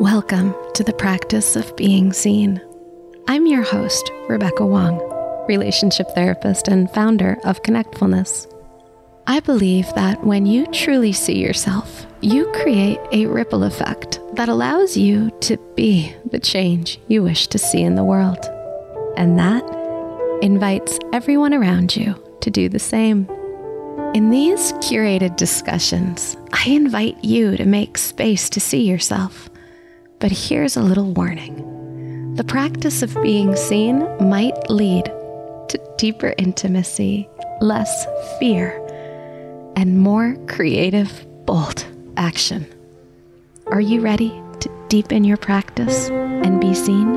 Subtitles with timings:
[0.00, 2.60] Welcome to the practice of being seen.
[3.28, 5.00] I'm your host, Rebecca Wong,
[5.48, 8.46] relationship therapist and founder of Connectfulness.
[9.26, 14.98] I believe that when you truly see yourself, you create a ripple effect that allows
[14.98, 18.44] you to be the change you wish to see in the world.
[19.16, 19.64] And that
[20.42, 23.26] invites everyone around you to do the same.
[24.12, 29.48] In these curated discussions, I invite you to make space to see yourself.
[30.18, 35.04] But here's a little warning the practice of being seen might lead
[35.68, 37.28] to deeper intimacy,
[37.60, 38.06] less
[38.38, 38.78] fear,
[39.76, 42.66] and more creative, bold action.
[43.68, 47.14] Are you ready to deepen your practice and be seen?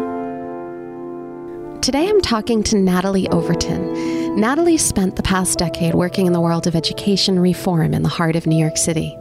[1.82, 4.36] Today I'm talking to Natalie Overton.
[4.40, 8.36] Natalie spent the past decade working in the world of education reform in the heart
[8.36, 9.19] of New York City.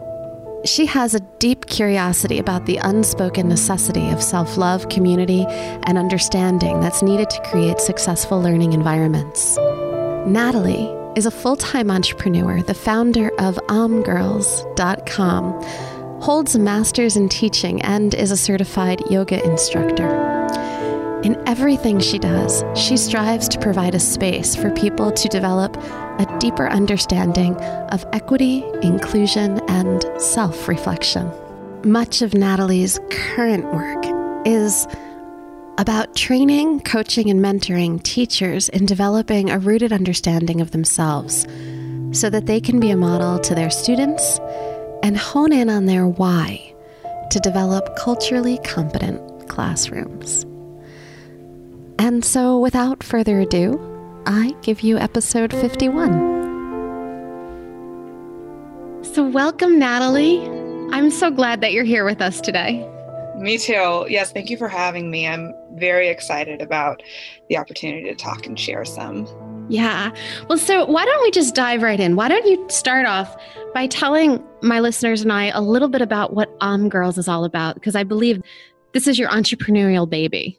[0.64, 6.80] She has a deep curiosity about the unspoken necessity of self love, community, and understanding
[6.80, 9.56] that's needed to create successful learning environments.
[10.26, 15.62] Natalie is a full time entrepreneur, the founder of omgirls.com,
[16.20, 20.08] holds a master's in teaching, and is a certified yoga instructor.
[21.22, 25.76] In everything she does, she strives to provide a space for people to develop
[26.18, 27.54] a deeper understanding
[27.90, 31.30] of equity, inclusion, and self reflection.
[31.84, 34.04] Much of Natalie's current work
[34.46, 34.86] is
[35.78, 41.46] about training, coaching, and mentoring teachers in developing a rooted understanding of themselves
[42.10, 44.40] so that they can be a model to their students
[45.02, 46.74] and hone in on their why
[47.30, 50.44] to develop culturally competent classrooms.
[52.00, 53.78] And so, without further ado,
[54.26, 56.38] I give you episode 51.
[59.02, 60.46] So, welcome, Natalie.
[60.92, 62.88] I'm so glad that you're here with us today.
[63.36, 64.06] Me too.
[64.08, 65.26] Yes, thank you for having me.
[65.26, 67.02] I'm very excited about
[67.48, 69.26] the opportunity to talk and share some.
[69.68, 70.10] Yeah.
[70.48, 72.16] Well, so why don't we just dive right in?
[72.16, 73.36] Why don't you start off
[73.74, 77.44] by telling my listeners and I a little bit about what Om Girls is all
[77.44, 77.74] about?
[77.74, 78.42] Because I believe
[78.92, 80.58] this is your entrepreneurial baby.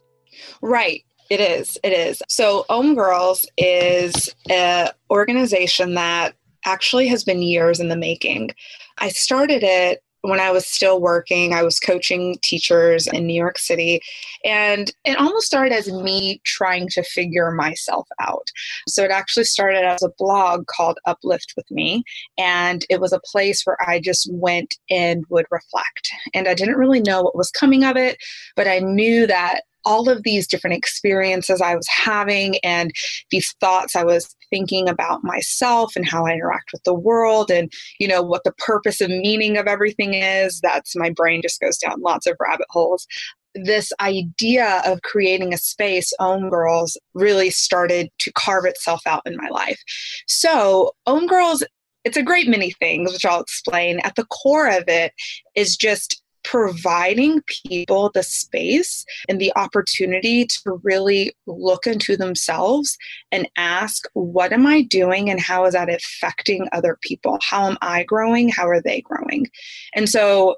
[0.62, 1.04] Right.
[1.30, 1.78] It is.
[1.84, 2.20] It is.
[2.28, 8.50] So Om Girls is an organization that actually has been years in the making.
[8.98, 13.58] I started it when I was still working, I was coaching teachers in New York
[13.58, 14.00] City.
[14.44, 18.46] And it almost started as me trying to figure myself out.
[18.86, 22.04] So it actually started as a blog called Uplift with Me.
[22.36, 26.10] And it was a place where I just went and would reflect.
[26.34, 28.18] And I didn't really know what was coming of it,
[28.56, 32.92] but I knew that all of these different experiences I was having and
[33.30, 37.72] these thoughts I was thinking about myself and how I interact with the world and,
[37.98, 40.60] you know, what the purpose and meaning of everything is.
[40.60, 43.06] That's my brain just goes down lots of rabbit holes.
[43.54, 49.36] This idea of creating a space, Om Girls, really started to carve itself out in
[49.36, 49.80] my life.
[50.28, 51.64] So, Om Girls,
[52.04, 54.00] it's a great many things, which I'll explain.
[54.00, 55.12] At the core of it
[55.54, 56.19] is just
[56.50, 62.98] providing people the space and the opportunity to really look into themselves
[63.30, 67.38] and ask, what am I doing and how is that affecting other people?
[67.40, 68.48] How am I growing?
[68.48, 69.46] How are they growing?
[69.94, 70.56] And so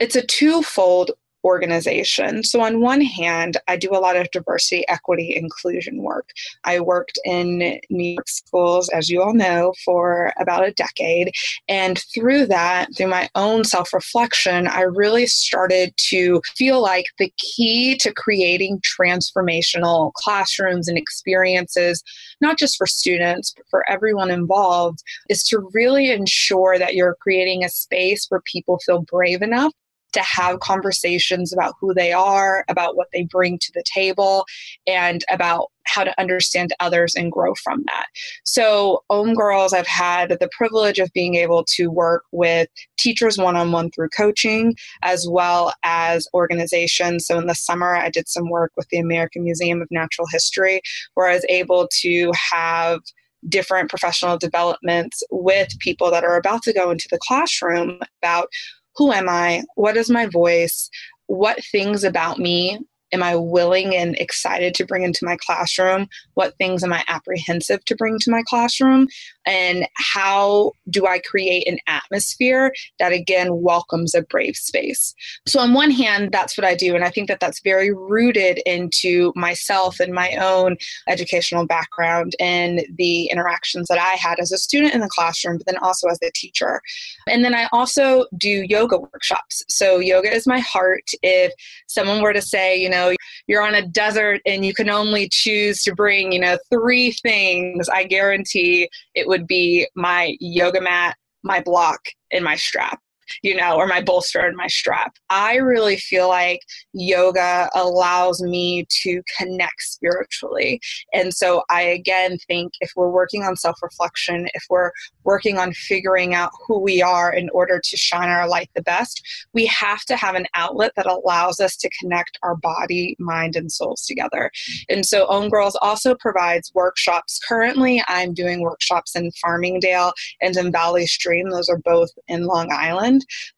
[0.00, 1.12] it's a twofold
[1.44, 2.42] organization.
[2.42, 6.30] So, on one hand, I do a lot of diversity, equity, inclusion work.
[6.64, 11.32] I worked in New York schools, as you all know, for about a decade.
[11.68, 17.32] And through that, through my own self reflection, I really started to feel like the
[17.38, 22.02] key to creating transformational classrooms and experiences,
[22.40, 27.64] not just for students, but for everyone involved, is to really ensure that you're creating
[27.64, 29.72] a space where people feel brave enough
[30.12, 34.44] to have conversations about who they are, about what they bring to the table,
[34.86, 38.06] and about how to understand others and grow from that.
[38.44, 42.68] So, Om Girls, I've had the privilege of being able to work with
[42.98, 47.26] teachers one on one through coaching, as well as organizations.
[47.26, 50.80] So, in the summer, I did some work with the American Museum of Natural History,
[51.14, 53.00] where I was able to have
[53.48, 58.48] different professional developments with people that are about to go into the classroom about
[58.96, 59.64] who am I?
[59.74, 60.88] What is my voice?
[61.26, 62.78] What things about me
[63.12, 66.08] am I willing and excited to bring into my classroom?
[66.34, 69.08] What things am I apprehensive to bring to my classroom?
[69.46, 75.14] And how do I create an atmosphere that again welcomes a brave space?
[75.46, 76.94] So, on one hand, that's what I do.
[76.94, 80.76] And I think that that's very rooted into myself and my own
[81.08, 85.66] educational background and the interactions that I had as a student in the classroom, but
[85.66, 86.80] then also as a teacher.
[87.28, 89.64] And then I also do yoga workshops.
[89.68, 91.10] So, yoga is my heart.
[91.22, 91.52] If
[91.88, 93.01] someone were to say, you know,
[93.46, 97.88] you're on a desert and you can only choose to bring, you know, three things,
[97.88, 102.00] I guarantee it would be my yoga mat, my block,
[102.32, 103.00] and my strap
[103.42, 105.16] you know, or my bolster and my strap.
[105.30, 106.60] I really feel like
[106.92, 110.80] yoga allows me to connect spiritually.
[111.12, 114.90] And so I again think if we're working on self reflection, if we're
[115.24, 119.22] working on figuring out who we are in order to shine our light the best,
[119.52, 123.70] we have to have an outlet that allows us to connect our body, mind, and
[123.70, 124.50] souls together.
[124.88, 127.40] And so Om Girls also provides workshops.
[127.46, 131.50] Currently, I'm doing workshops in Farmingdale and in Valley Stream.
[131.50, 133.11] Those are both in Long Island.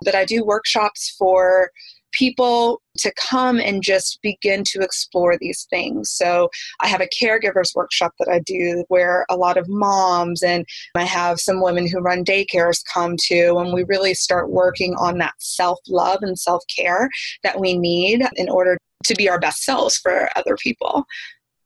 [0.04, 1.70] But I do workshops for
[2.14, 6.10] people to come and just begin to explore these things.
[6.10, 6.48] So
[6.80, 10.64] I have a caregivers workshop that I do where a lot of moms and
[10.94, 15.18] I have some women who run daycares come to and we really start working on
[15.18, 17.10] that self-love and self-care
[17.42, 21.04] that we need in order to be our best selves for other people.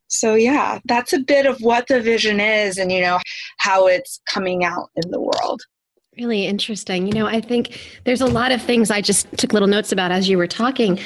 [0.08, 3.20] So yeah, that's a bit of what the vision is and you know
[3.58, 5.60] how it's coming out in the world.
[6.18, 7.06] Really interesting.
[7.06, 10.10] You know, I think there's a lot of things I just took little notes about
[10.10, 10.98] as you were talking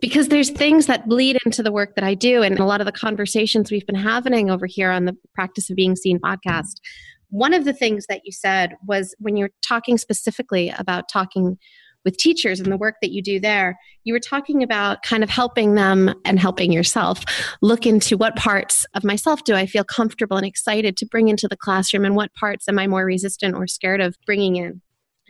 [0.00, 2.86] because there's things that bleed into the work that I do and a lot of
[2.86, 6.80] the conversations we've been having over here on the Practice of Being Seen podcast.
[7.28, 11.58] One of the things that you said was when you're talking specifically about talking
[12.04, 15.30] with teachers and the work that you do there, you were talking about kind of
[15.30, 17.24] helping them and helping yourself
[17.60, 21.48] look into what parts of myself do I feel comfortable and excited to bring into
[21.48, 24.80] the classroom and what parts am I more resistant or scared of bringing in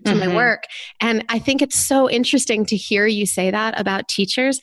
[0.04, 0.30] to mm-hmm.
[0.30, 0.64] my work.
[1.00, 4.60] And I think it's so interesting to hear you say that about teachers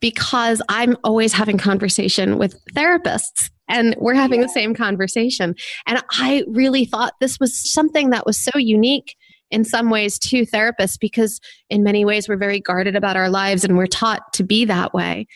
[0.00, 4.46] because I'm always having conversation with therapists and we're having yeah.
[4.46, 5.54] the same conversation.
[5.86, 9.14] And I really thought this was something that was so unique
[9.50, 11.40] in some ways to therapists because
[11.70, 14.92] in many ways we're very guarded about our lives and we're taught to be that
[14.92, 15.26] way.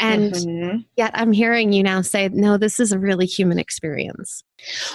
[0.00, 0.76] And mm-hmm.
[0.96, 4.44] yet i'm hearing you now say no this is a really human experience.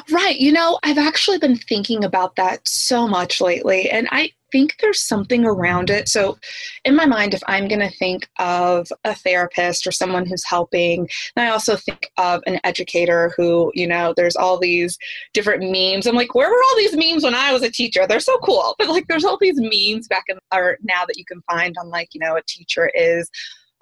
[0.09, 0.37] Right.
[0.37, 5.01] You know i've actually been thinking about that so much lately and i think there's
[5.01, 6.07] something around it.
[6.07, 6.37] So,
[6.85, 11.09] in my mind, if I'm going to think of a therapist or someone who's helping,
[11.35, 14.97] and I also think of an educator who, you know, there's all these
[15.33, 16.07] different memes.
[16.07, 18.05] I'm like, where were all these memes when I was a teacher?
[18.07, 18.75] They're so cool.
[18.83, 21.89] But like, there's all these memes back in, or now that you can find on,
[21.89, 23.29] like, you know, a teacher is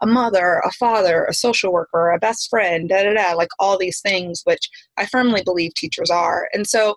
[0.01, 3.77] a mother, a father, a social worker, a best friend, da da da, like all
[3.77, 6.47] these things, which I firmly believe teachers are.
[6.53, 6.95] And so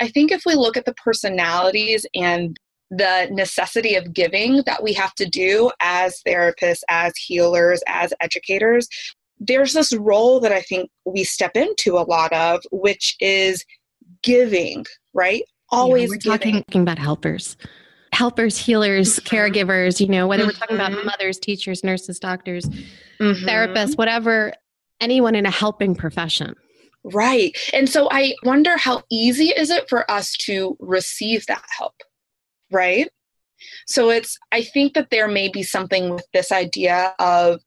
[0.00, 2.56] I think if we look at the personalities and
[2.90, 8.88] the necessity of giving that we have to do as therapists, as healers, as educators,
[9.38, 13.64] there's this role that I think we step into a lot of, which is
[14.22, 15.42] giving, right?
[15.70, 17.56] Always yeah, we're talking about helpers.
[18.12, 19.36] Helpers, healers, mm-hmm.
[19.36, 20.48] caregivers, you know, whether mm-hmm.
[20.48, 21.06] we're talking about mm-hmm.
[21.06, 23.46] mothers, teachers, nurses, doctors, mm-hmm.
[23.46, 24.52] therapists, whatever,
[25.00, 26.54] anyone in a helping profession.
[27.04, 27.56] Right.
[27.72, 31.94] And so I wonder how easy is it for us to receive that help?
[32.70, 33.08] Right?
[33.86, 37.60] So it's, I think that there may be something with this idea of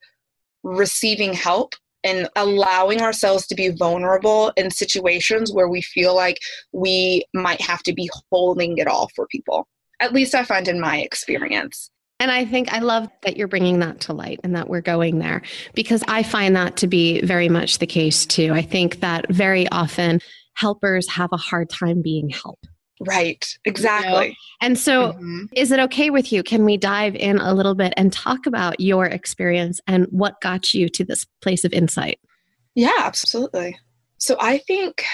[0.63, 1.73] receiving help
[2.03, 6.37] and allowing ourselves to be vulnerable in situations where we feel like
[6.71, 9.67] we might have to be holding it all for people.
[9.99, 11.89] At least I find in my experience.
[12.21, 15.19] And I think I love that you're bringing that to light and that we're going
[15.19, 15.41] there
[15.73, 18.51] because I find that to be very much the case too.
[18.53, 20.19] I think that very often
[20.53, 22.67] helpers have a hard time being helped.
[22.99, 24.09] Right, exactly.
[24.09, 24.35] You know?
[24.61, 25.45] And so, mm-hmm.
[25.53, 26.43] is it okay with you?
[26.43, 30.73] Can we dive in a little bit and talk about your experience and what got
[30.73, 32.19] you to this place of insight?
[32.75, 33.77] Yeah, absolutely.
[34.17, 35.05] So, I think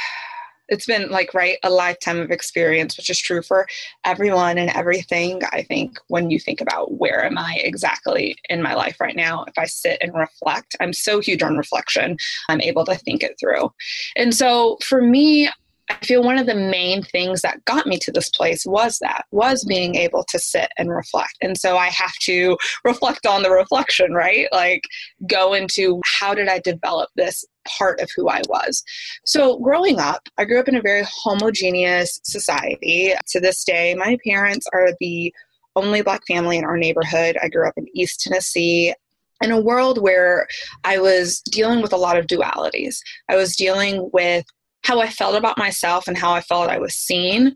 [0.68, 3.68] it's been like, right, a lifetime of experience, which is true for
[4.04, 5.42] everyone and everything.
[5.52, 9.44] I think when you think about where am I exactly in my life right now,
[9.44, 12.18] if I sit and reflect, I'm so huge on reflection,
[12.50, 13.72] I'm able to think it through.
[14.16, 15.50] And so, for me,
[15.90, 19.26] I feel one of the main things that got me to this place was that,
[19.32, 21.38] was being able to sit and reflect.
[21.42, 24.48] And so I have to reflect on the reflection, right?
[24.52, 24.84] Like
[25.28, 27.46] go into how did I develop this
[27.78, 28.84] part of who I was.
[29.26, 33.14] So growing up, I grew up in a very homogeneous society.
[33.30, 35.34] To this day, my parents are the
[35.76, 37.38] only black family in our neighborhood.
[37.42, 38.94] I grew up in East Tennessee
[39.42, 40.48] in a world where
[40.84, 42.98] I was dealing with a lot of dualities.
[43.30, 44.46] I was dealing with
[44.86, 47.56] how I felt about myself and how I felt I was seen.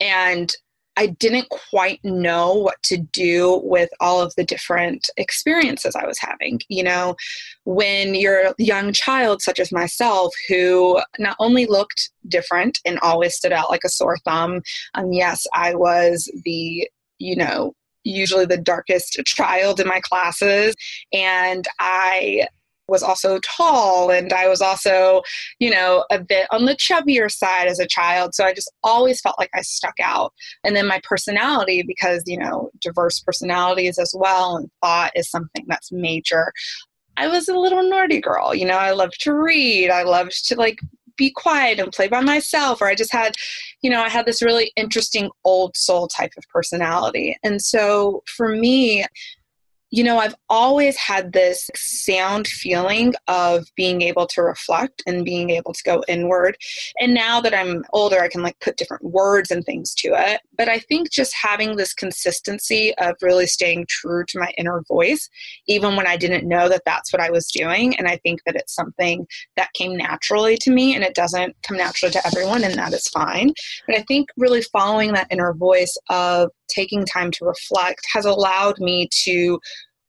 [0.00, 0.52] And
[0.96, 6.18] I didn't quite know what to do with all of the different experiences I was
[6.18, 6.60] having.
[6.68, 7.16] You know,
[7.64, 13.36] when you're a young child, such as myself, who not only looked different and always
[13.36, 14.62] stood out like a sore thumb,
[14.94, 17.72] um, yes, I was the, you know,
[18.04, 20.74] usually the darkest child in my classes.
[21.12, 22.48] And I
[22.88, 25.22] was also tall and I was also,
[25.58, 28.34] you know, a bit on the chubbier side as a child.
[28.34, 30.32] So I just always felt like I stuck out.
[30.64, 35.64] And then my personality, because, you know, diverse personalities as well and thought is something
[35.68, 36.52] that's major.
[37.16, 39.90] I was a little naughty girl, you know, I loved to read.
[39.90, 40.78] I loved to like
[41.16, 43.34] be quiet and play by myself or i just had
[43.82, 48.48] you know i had this really interesting old soul type of personality and so for
[48.48, 49.04] me
[49.92, 55.50] you know, I've always had this sound feeling of being able to reflect and being
[55.50, 56.56] able to go inward.
[56.98, 60.40] And now that I'm older, I can like put different words and things to it.
[60.56, 65.28] But I think just having this consistency of really staying true to my inner voice,
[65.66, 67.94] even when I didn't know that that's what I was doing.
[67.98, 71.76] And I think that it's something that came naturally to me and it doesn't come
[71.76, 73.52] naturally to everyone, and that is fine.
[73.86, 78.80] But I think really following that inner voice of taking time to reflect has allowed
[78.80, 79.60] me to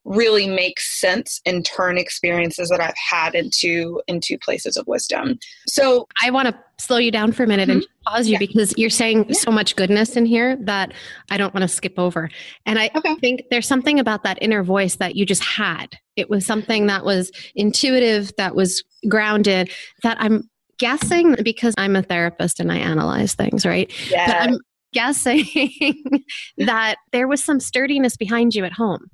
[0.06, 5.40] really make sense and turn experiences that I've had into into places of wisdom.
[5.68, 7.80] So I want to slow you down for a minute mm-hmm.
[7.80, 8.40] and pause you yeah.
[8.40, 9.36] because you're saying yeah.
[9.36, 10.94] so much goodness in here that
[11.32, 12.30] I don't want to skip over.
[12.66, 13.16] And I okay.
[13.16, 15.98] think there's something about that inner voice that you just had.
[16.16, 19.72] It was something that was intuitive, that was grounded,
[20.04, 23.92] that I'm guessing because I'm a therapist and I analyze things, right?
[24.10, 24.40] Yeah.
[24.42, 24.58] I'm
[24.94, 25.46] guessing
[26.58, 29.10] that there was some sturdiness behind you at home.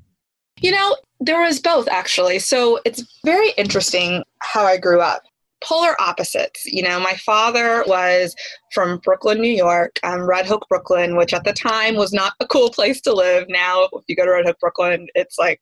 [0.62, 2.40] You know, there was both actually.
[2.40, 5.24] So it's very interesting how I grew up.
[5.62, 6.66] Polar opposites.
[6.66, 8.34] You know, my father was
[8.74, 12.48] from Brooklyn, New York, um, Red Hook, Brooklyn, which at the time was not a
[12.48, 13.46] cool place to live.
[13.50, 15.60] Now, if you go to Red Hook, Brooklyn, it's like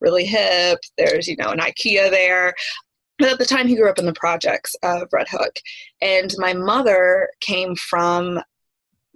[0.00, 0.78] really hip.
[0.98, 2.52] There's, you know, an IKEA there.
[3.18, 5.56] But at the time, he grew up in the projects of Red Hook.
[6.02, 8.40] And my mother came from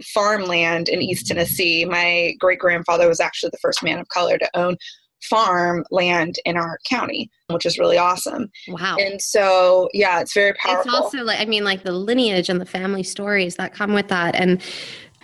[0.03, 1.85] farmland in East Tennessee.
[1.85, 4.77] My great grandfather was actually the first man of color to own
[5.23, 8.51] farm land in our county, which is really awesome.
[8.69, 8.97] Wow.
[8.99, 10.83] And so, yeah, it's very powerful.
[10.83, 14.09] It's also like, I mean, like the lineage and the family stories that come with
[14.09, 14.35] that.
[14.35, 14.63] And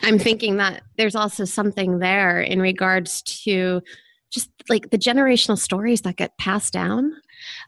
[0.02, 3.82] I'm thinking that there's also something there in regards to
[4.30, 7.12] just like the generational stories that get passed down,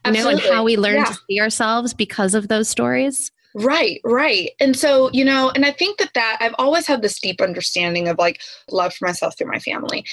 [0.05, 1.05] you know, and how we learn yeah.
[1.05, 3.31] to see ourselves because of those stories.
[3.53, 4.51] Right, right.
[4.59, 8.07] And so, you know, and I think that that I've always had this deep understanding
[8.07, 10.05] of like love for myself through my family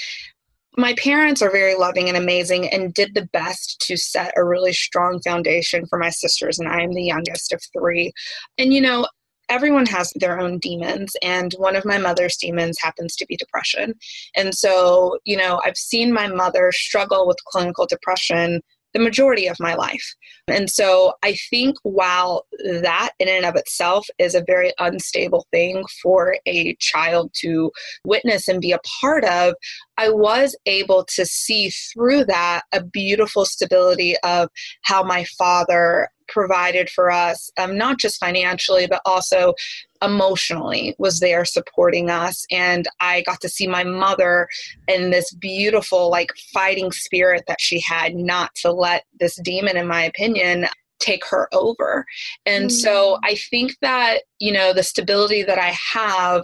[0.79, 4.73] my parents are very loving and amazing and did the best to set a really
[4.73, 8.11] strong foundation for my sisters and I am the youngest of 3.
[8.57, 9.07] And you know,
[9.49, 13.93] everyone has their own demons and one of my mother's demons happens to be depression.
[14.35, 18.61] And so, you know, I've seen my mother struggle with clinical depression
[18.93, 20.15] the majority of my life.
[20.47, 25.83] And so I think while that in and of itself is a very unstable thing
[26.01, 27.71] for a child to
[28.03, 29.53] witness and be a part of,
[29.99, 34.49] I was able to see through that a beautiful stability of
[34.83, 39.53] how my father provided for us, um, not just financially, but also
[40.01, 42.45] emotionally was there supporting us.
[42.49, 44.47] And I got to see my mother
[44.87, 49.87] in this beautiful, like, fighting spirit that she had not to let this demon, in
[49.87, 50.67] my opinion,
[50.99, 52.05] take her over.
[52.45, 52.77] And mm-hmm.
[52.77, 56.43] so I think that, you know, the stability that I have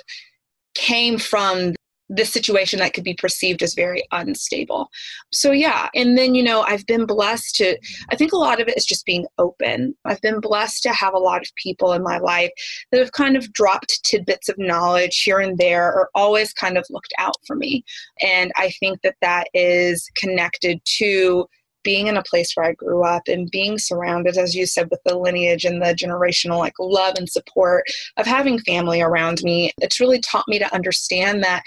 [0.73, 1.73] came from
[2.09, 4.89] this situation that could be perceived as very unstable.
[5.31, 5.89] So, yeah.
[5.95, 7.77] And then, you know, I've been blessed to,
[8.09, 9.95] I think a lot of it is just being open.
[10.05, 12.51] I've been blessed to have a lot of people in my life
[12.91, 16.85] that have kind of dropped tidbits of knowledge here and there or always kind of
[16.89, 17.83] looked out for me.
[18.21, 21.47] And I think that that is connected to
[21.85, 24.99] being in a place where I grew up and being surrounded, as you said, with
[25.05, 27.85] the lineage and the generational like love and support
[28.17, 31.61] of having family around me, it's really taught me to understand that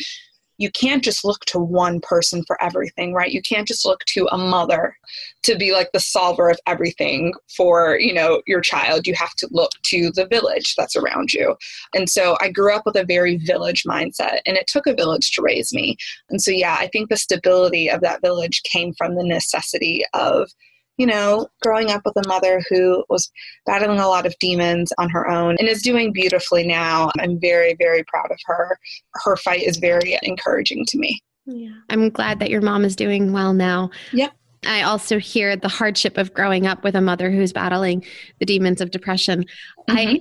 [0.58, 3.30] you can't just look to one person for everything, right?
[3.30, 4.96] You can't just look to a mother
[5.44, 9.06] to be like the solver of everything for, you know, your child.
[9.06, 11.56] You have to look to the village that's around you.
[11.94, 15.30] And so I grew up with a very village mindset and it took a village
[15.32, 15.96] to raise me.
[16.28, 20.50] And so yeah, I think the stability of that village came from the necessity of
[20.98, 23.30] you know, growing up with a mother who was
[23.64, 27.10] battling a lot of demons on her own and is doing beautifully now.
[27.18, 28.78] I'm very, very proud of her.
[29.24, 31.22] Her fight is very encouraging to me.
[31.46, 31.70] Yeah.
[31.88, 33.90] I'm glad that your mom is doing well now.
[34.12, 34.32] Yep.
[34.66, 38.04] I also hear the hardship of growing up with a mother who's battling
[38.40, 39.44] the demons of depression.
[39.88, 39.96] Mm-hmm.
[39.96, 40.20] I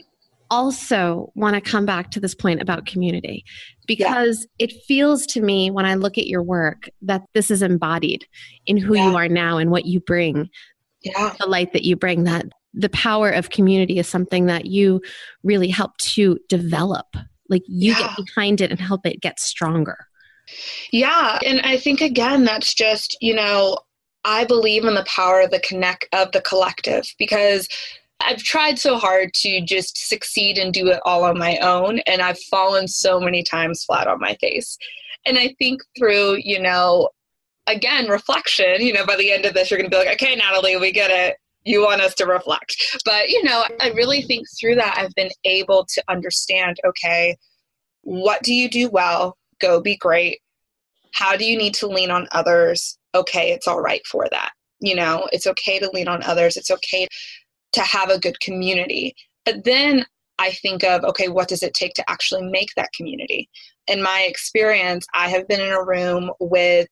[0.50, 3.44] also want to come back to this point about community
[3.86, 4.66] because yeah.
[4.66, 8.26] it feels to me when I look at your work that this is embodied
[8.66, 9.10] in who yeah.
[9.10, 10.50] you are now and what you bring.
[11.04, 11.34] Yeah.
[11.40, 15.02] The light that you bring that the power of community is something that you
[15.44, 17.08] really help to develop.
[17.50, 19.98] Like you get behind it and help it get stronger.
[20.92, 23.78] Yeah, and I think again that's just, you know,
[24.24, 27.68] I believe in the power of the connect of the collective because
[28.20, 32.22] I've tried so hard to just succeed and do it all on my own, and
[32.22, 34.78] I've fallen so many times flat on my face.
[35.26, 37.10] And I think through, you know,
[37.68, 40.36] again, reflection, you know, by the end of this, you're going to be like, okay,
[40.36, 41.38] Natalie, we get it.
[41.64, 42.76] You want us to reflect.
[43.06, 47.36] But, you know, I really think through that, I've been able to understand okay,
[48.02, 49.38] what do you do well?
[49.60, 50.40] Go be great.
[51.14, 52.98] How do you need to lean on others?
[53.14, 54.52] Okay, it's all right for that.
[54.80, 56.56] You know, it's okay to lean on others.
[56.56, 57.08] It's okay
[57.74, 59.16] to have a good community.
[59.46, 60.06] But then
[60.40, 63.50] I think of, okay, what does it take to actually make that community?
[63.88, 66.88] In my experience, I have been in a room with,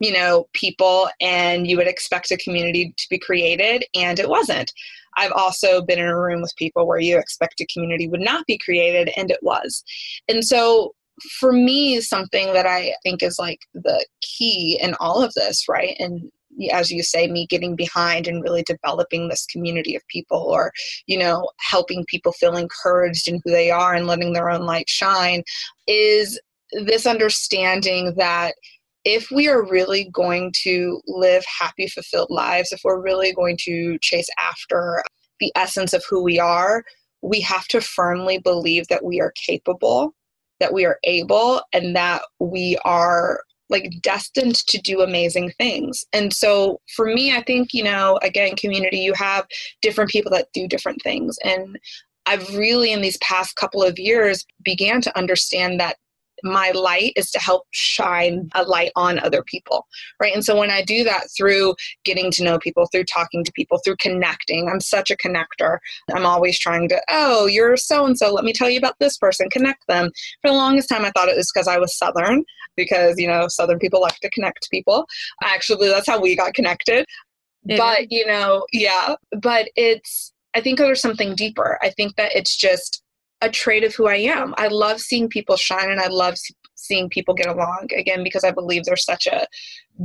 [0.00, 4.72] you know, people and you would expect a community to be created and it wasn't.
[5.16, 8.46] I've also been in a room with people where you expect a community would not
[8.46, 9.82] be created and it was.
[10.28, 10.94] And so
[11.38, 15.96] for me, something that I think is like the key in all of this, right?
[15.98, 16.30] And
[16.72, 20.72] as you say me getting behind and really developing this community of people or
[21.06, 24.88] you know helping people feel encouraged in who they are and letting their own light
[24.88, 25.42] shine
[25.86, 26.40] is
[26.84, 28.54] this understanding that
[29.04, 33.98] if we are really going to live happy fulfilled lives if we're really going to
[34.00, 35.02] chase after
[35.40, 36.84] the essence of who we are
[37.22, 40.14] we have to firmly believe that we are capable
[40.58, 46.04] that we are able and that we are like destined to do amazing things.
[46.12, 49.46] And so for me, I think, you know, again, community, you have
[49.82, 51.36] different people that do different things.
[51.44, 51.78] And
[52.26, 55.96] I've really, in these past couple of years, began to understand that
[56.50, 59.86] my light is to help shine a light on other people
[60.20, 60.34] right?
[60.34, 61.74] And so when i do that through
[62.04, 65.78] getting to know people through talking to people through connecting i'm such a connector.
[66.14, 69.18] I'm always trying to oh you're so and so let me tell you about this
[69.18, 69.48] person.
[69.50, 70.10] Connect them.
[70.42, 72.44] For the longest time i thought it was because i was southern
[72.76, 75.06] because you know southern people like to connect people.
[75.42, 77.06] Actually that's how we got connected.
[77.68, 78.06] It but is.
[78.10, 81.78] you know yeah but it's i think there's something deeper.
[81.82, 83.02] I think that it's just
[83.40, 84.54] a trait of who I am.
[84.56, 86.36] I love seeing people shine and I love
[86.74, 89.46] seeing people get along again because I believe there's such a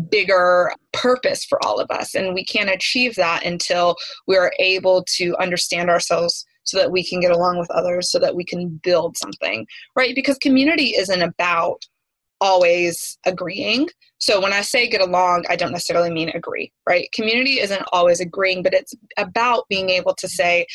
[0.09, 3.95] bigger purpose for all of us and we can't achieve that until
[4.27, 8.35] we're able to understand ourselves so that we can get along with others so that
[8.35, 9.65] we can build something
[9.95, 10.15] right?
[10.15, 11.85] Because community isn't about
[12.39, 13.87] always agreeing.
[14.17, 17.07] So when i say get along i don't necessarily mean agree right?
[17.13, 20.65] Community isn't always agreeing but it's about being able to say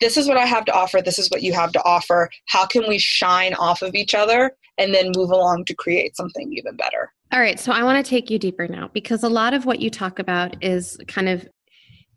[0.00, 2.30] this is what I have to offer, this is what you have to offer.
[2.46, 6.52] How can we shine off of each other and then move along to create something
[6.52, 7.12] even better?
[7.32, 9.80] All right, so I want to take you deeper now because a lot of what
[9.80, 11.48] you talk about is kind of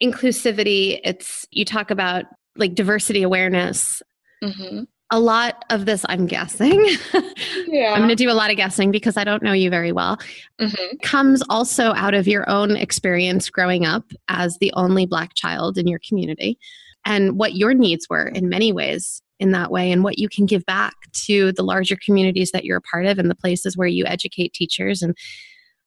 [0.01, 0.99] inclusivity.
[1.03, 4.01] It's you talk about like diversity awareness.
[4.43, 4.83] Mm-hmm.
[5.11, 6.87] A lot of this, I'm guessing.
[7.67, 7.93] Yeah.
[7.93, 10.17] I'm going to do a lot of guessing because I don't know you very well.
[10.59, 10.97] Mm-hmm.
[11.03, 15.85] Comes also out of your own experience growing up as the only Black child in
[15.85, 16.57] your community
[17.05, 20.45] and what your needs were in many ways in that way and what you can
[20.45, 23.87] give back to the larger communities that you're a part of and the places where
[23.87, 25.15] you educate teachers and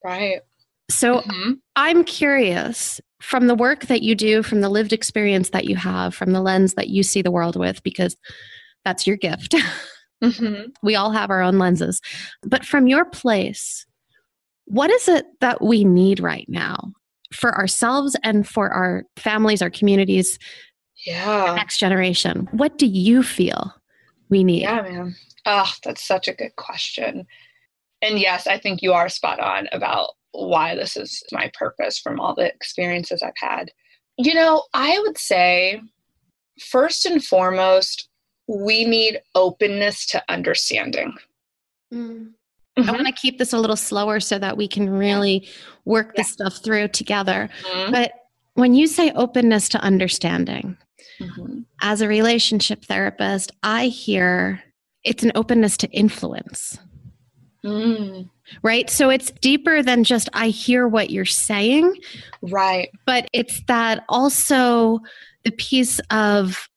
[0.04, 0.40] right
[0.90, 1.52] so mm-hmm.
[1.76, 6.14] i'm curious from the work that you do from the lived experience that you have
[6.14, 8.16] from the lens that you see the world with because
[8.84, 9.54] that's your gift
[10.24, 10.70] mm-hmm.
[10.82, 12.00] we all have our own lenses
[12.42, 13.86] but from your place
[14.64, 16.90] what is it that we need right now
[17.32, 20.38] for ourselves and for our families our communities
[21.06, 23.74] yeah next generation what do you feel
[24.28, 25.14] we need yeah man
[25.46, 27.26] oh that's such a good question
[28.00, 32.20] and yes i think you are spot on about why this is my purpose from
[32.20, 33.70] all the experiences i've had
[34.18, 35.80] you know i would say
[36.60, 38.08] first and foremost
[38.48, 41.14] we need openness to understanding
[41.92, 42.28] mm.
[42.78, 42.88] Mm-hmm.
[42.88, 45.46] I want to keep this a little slower so that we can really
[45.84, 46.22] work yeah.
[46.22, 47.50] this stuff through together.
[47.64, 47.92] Mm-hmm.
[47.92, 48.12] But
[48.54, 50.76] when you say openness to understanding,
[51.22, 51.60] Mm-hmm.
[51.80, 54.62] As a relationship therapist, I hear
[55.04, 56.78] it's an openness to influence.
[57.64, 58.28] Mm.
[58.62, 58.90] Right.
[58.90, 61.96] So it's deeper than just I hear what you're saying.
[62.42, 62.90] Right.
[63.06, 64.98] But it's that also
[65.44, 66.68] the piece of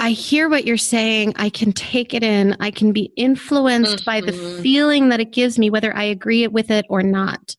[0.00, 1.34] I hear what you're saying.
[1.36, 2.56] I can take it in.
[2.60, 4.04] I can be influenced mm-hmm.
[4.04, 4.62] by the mm-hmm.
[4.62, 7.56] feeling that it gives me, whether I agree with it or not.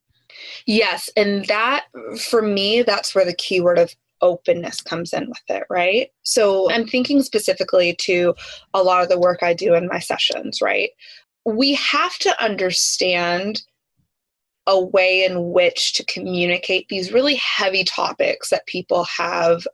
[0.65, 1.09] Yes.
[1.15, 1.85] And that,
[2.29, 6.09] for me, that's where the keyword of openness comes in with it, right?
[6.23, 8.35] So I'm thinking specifically to
[8.73, 10.91] a lot of the work I do in my sessions, right?
[11.45, 13.61] We have to understand
[14.67, 19.65] a way in which to communicate these really heavy topics that people have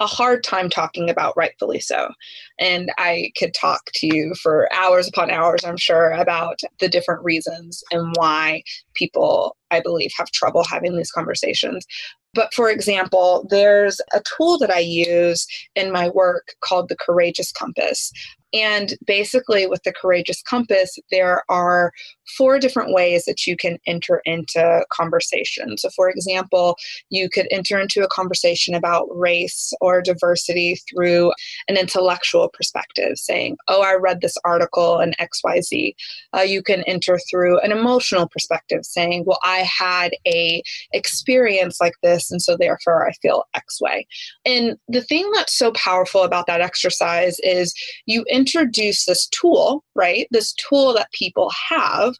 [0.00, 2.08] a hard time talking about, rightfully so.
[2.58, 7.22] And I could talk to you for hours upon hours, I'm sure, about the different
[7.22, 8.62] reasons and why
[8.94, 11.86] people, I believe, have trouble having these conversations.
[12.32, 17.52] But for example, there's a tool that I use in my work called the Courageous
[17.52, 18.10] Compass.
[18.52, 21.92] And basically, with the Courageous Compass, there are
[22.36, 25.76] four different ways that you can enter into conversation.
[25.76, 26.76] So, for example,
[27.10, 31.32] you could enter into a conversation about race or diversity through
[31.68, 35.94] an intellectual perspective, saying, Oh, I read this article in XYZ.
[36.36, 41.94] Uh, you can enter through an emotional perspective, saying, Well, I had a experience like
[42.02, 44.06] this, and so therefore I feel X way.
[44.44, 47.74] And the thing that's so powerful about that exercise is
[48.06, 50.26] you introduce this tool, right?
[50.30, 52.14] This tool that people have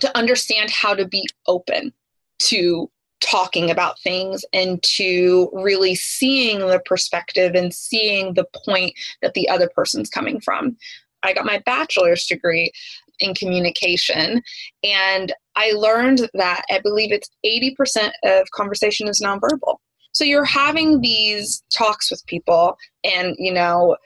[0.00, 1.92] to understand how to be open
[2.40, 2.88] to
[3.20, 8.92] talking about things and to really seeing the perspective and seeing the point
[9.22, 10.76] that the other person's coming from.
[11.24, 12.70] I got my bachelor's degree
[13.18, 14.40] in communication
[14.84, 19.78] and I learned that I believe it's 80% of conversation is nonverbal.
[20.12, 23.96] So you're having these talks with people and you know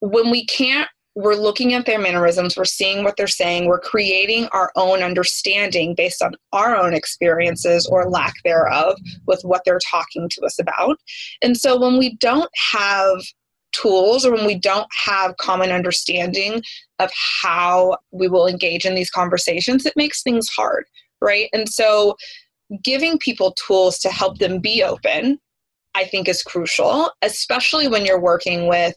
[0.00, 4.46] when we can't we're looking at their mannerisms, we're seeing what they're saying, we're creating
[4.52, 8.96] our own understanding based on our own experiences or lack thereof
[9.26, 10.96] with what they're talking to us about.
[11.42, 13.20] And so when we don't have
[13.72, 16.62] tools or when we don't have common understanding
[16.98, 17.10] of
[17.42, 20.84] how we will engage in these conversations, it makes things hard,
[21.20, 21.48] right?
[21.52, 22.16] And so
[22.82, 25.38] giving people tools to help them be open
[25.94, 28.94] I think is crucial, especially when you're working with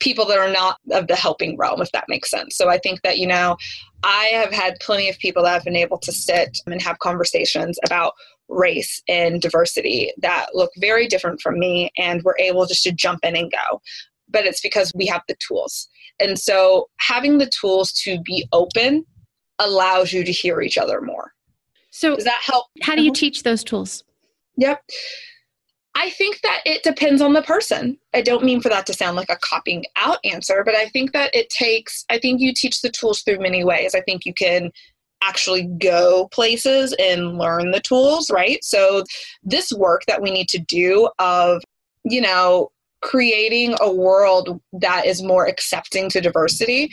[0.00, 2.56] people that are not of the helping realm, if that makes sense.
[2.56, 3.56] So I think that, you know,
[4.02, 7.78] I have had plenty of people that have been able to sit and have conversations
[7.84, 8.12] about
[8.48, 13.20] race and diversity that look very different from me and we're able just to jump
[13.22, 13.80] in and go.
[14.28, 15.88] But it's because we have the tools.
[16.20, 19.04] And so having the tools to be open
[19.58, 21.32] allows you to hear each other more.
[21.90, 22.66] So does that help?
[22.82, 23.20] How do you mm-hmm.
[23.20, 24.04] teach those tools?
[24.56, 24.82] Yep.
[25.98, 27.96] I think that it depends on the person.
[28.14, 31.12] I don't mean for that to sound like a copying out answer, but I think
[31.12, 33.94] that it takes, I think you teach the tools through many ways.
[33.94, 34.70] I think you can
[35.22, 38.62] actually go places and learn the tools, right?
[38.62, 39.04] So,
[39.42, 41.62] this work that we need to do of,
[42.04, 46.92] you know, creating a world that is more accepting to diversity,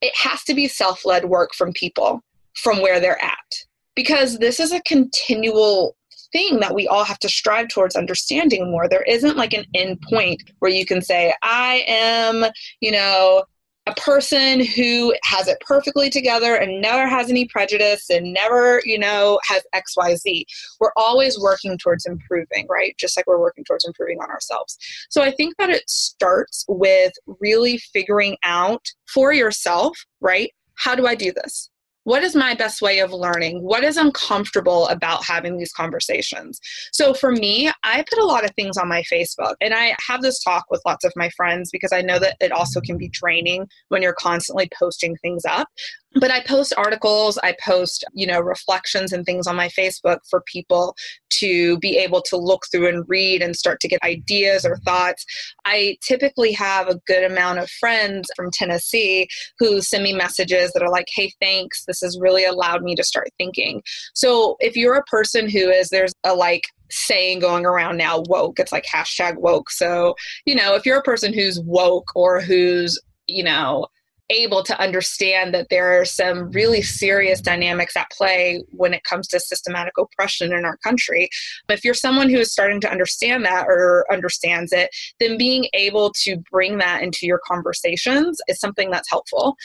[0.00, 3.54] it has to be self led work from people from where they're at.
[3.94, 5.94] Because this is a continual
[6.32, 8.88] thing that we all have to strive towards understanding more.
[8.88, 12.44] There isn't like an end point where you can say, I am,
[12.80, 13.44] you know,
[13.86, 18.98] a person who has it perfectly together and never has any prejudice and never, you
[18.98, 20.44] know, has XYZ.
[20.80, 22.94] We're always working towards improving, right?
[22.98, 24.76] Just like we're working towards improving on ourselves.
[25.08, 30.52] So I think that it starts with really figuring out for yourself, right?
[30.74, 31.69] How do I do this?
[32.10, 33.62] What is my best way of learning?
[33.62, 36.60] What is uncomfortable about having these conversations?
[36.92, 40.22] So for me i put a lot of things on my facebook and i have
[40.22, 43.08] this talk with lots of my friends because i know that it also can be
[43.08, 45.68] draining when you're constantly posting things up
[46.16, 50.42] but i post articles i post you know reflections and things on my facebook for
[50.46, 50.94] people
[51.40, 55.24] to be able to look through and read and start to get ideas or thoughts.
[55.64, 60.82] I typically have a good amount of friends from tennessee who send me messages that
[60.82, 61.84] are like hey thanks.
[61.86, 63.82] This has really allowed me to start thinking.
[64.14, 68.58] So if you're a person who is there's a like saying going around now woke
[68.58, 69.70] it's like hashtag woke.
[69.70, 73.86] So you know if you're a person who's woke or who's you know
[74.30, 79.26] able to understand that there are some really serious dynamics at play when it comes
[79.28, 81.28] to systematic oppression in our country.
[81.68, 86.12] If you're someone who is starting to understand that or understands it, then being able
[86.22, 89.56] to bring that into your conversations is something that's helpful.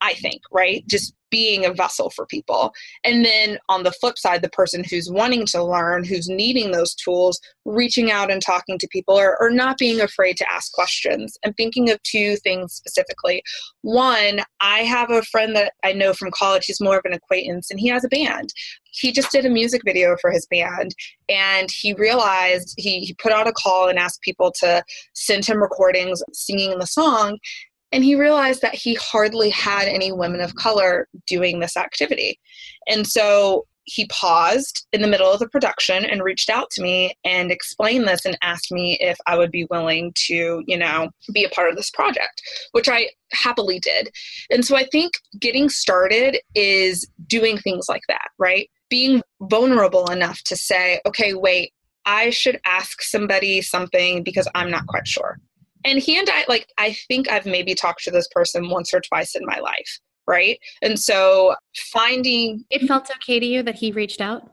[0.00, 0.86] I think, right?
[0.88, 2.72] Just being a vessel for people.
[3.04, 6.94] And then on the flip side, the person who's wanting to learn, who's needing those
[6.94, 11.38] tools, reaching out and talking to people or, or not being afraid to ask questions.
[11.44, 13.42] I'm thinking of two things specifically.
[13.82, 17.70] One, I have a friend that I know from college, he's more of an acquaintance,
[17.70, 18.52] and he has a band.
[18.92, 20.96] He just did a music video for his band,
[21.28, 24.82] and he realized he, he put out a call and asked people to
[25.14, 27.38] send him recordings singing the song
[27.92, 32.38] and he realized that he hardly had any women of color doing this activity.
[32.86, 37.16] And so he paused in the middle of the production and reached out to me
[37.24, 41.44] and explained this and asked me if I would be willing to, you know, be
[41.44, 44.10] a part of this project, which I happily did.
[44.50, 48.70] And so I think getting started is doing things like that, right?
[48.90, 51.72] Being vulnerable enough to say, okay, wait,
[52.06, 55.38] I should ask somebody something because I'm not quite sure.
[55.84, 59.00] And he and I, like, I think I've maybe talked to this person once or
[59.00, 59.98] twice in my life
[60.30, 60.58] right?
[60.80, 61.56] And so
[61.92, 64.48] finding it felt okay to you that he reached out?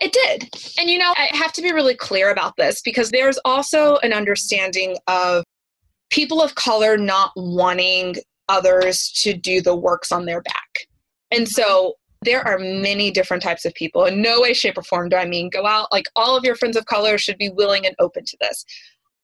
[0.00, 0.48] It did.
[0.78, 4.12] And you know, I have to be really clear about this because there's also an
[4.12, 5.44] understanding of
[6.10, 8.16] people of color not wanting
[8.48, 10.86] others to do the works on their back.
[11.30, 14.04] And so there are many different types of people.
[14.04, 15.90] In no way, shape, or form do I mean go out.
[15.90, 18.64] Like all of your friends of color should be willing and open to this.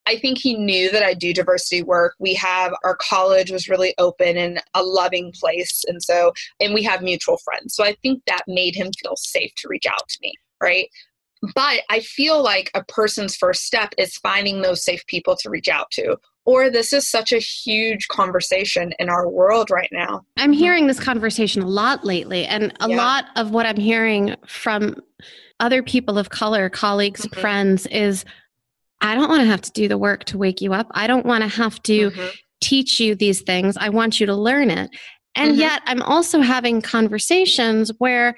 [0.07, 2.15] I think he knew that I do diversity work.
[2.19, 5.85] We have our college was really open and a loving place.
[5.89, 7.75] And so, and we have mutual friends.
[7.75, 10.89] So I think that made him feel safe to reach out to me, right?
[11.55, 15.69] But I feel like a person's first step is finding those safe people to reach
[15.69, 16.17] out to.
[16.45, 20.23] Or this is such a huge conversation in our world right now.
[20.37, 22.47] I'm hearing this conversation a lot lately.
[22.47, 22.97] And a yeah.
[22.97, 24.97] lot of what I'm hearing from
[25.59, 27.41] other people of color, colleagues, mm-hmm.
[27.41, 28.25] friends, is
[29.01, 30.87] I don't want to have to do the work to wake you up.
[30.93, 32.27] I don't want to have to mm-hmm.
[32.61, 33.77] teach you these things.
[33.77, 34.91] I want you to learn it.
[35.35, 35.61] And mm-hmm.
[35.61, 38.37] yet, I'm also having conversations where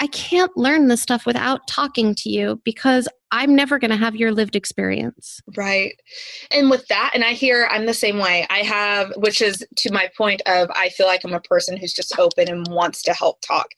[0.00, 4.14] I can't learn this stuff without talking to you because I'm never going to have
[4.14, 5.40] your lived experience.
[5.56, 5.94] Right.
[6.50, 8.46] And with that, and I hear I'm the same way.
[8.50, 11.92] I have, which is to my point of I feel like I'm a person who's
[11.92, 13.68] just open and wants to help talk,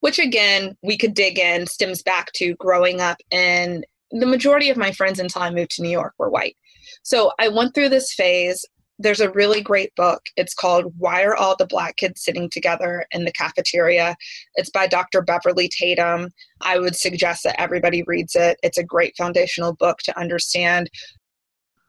[0.00, 4.76] which again, we could dig in, stems back to growing up in the majority of
[4.76, 6.56] my friends until I moved to New York were white.
[7.02, 8.64] So I went through this phase.
[8.98, 10.22] There's a really great book.
[10.36, 14.16] It's called Why Are All the Black Kids Sitting Together in the Cafeteria?
[14.56, 15.22] It's by Dr.
[15.22, 16.30] Beverly Tatum.
[16.62, 18.58] I would suggest that everybody reads it.
[18.62, 20.90] It's a great foundational book to understand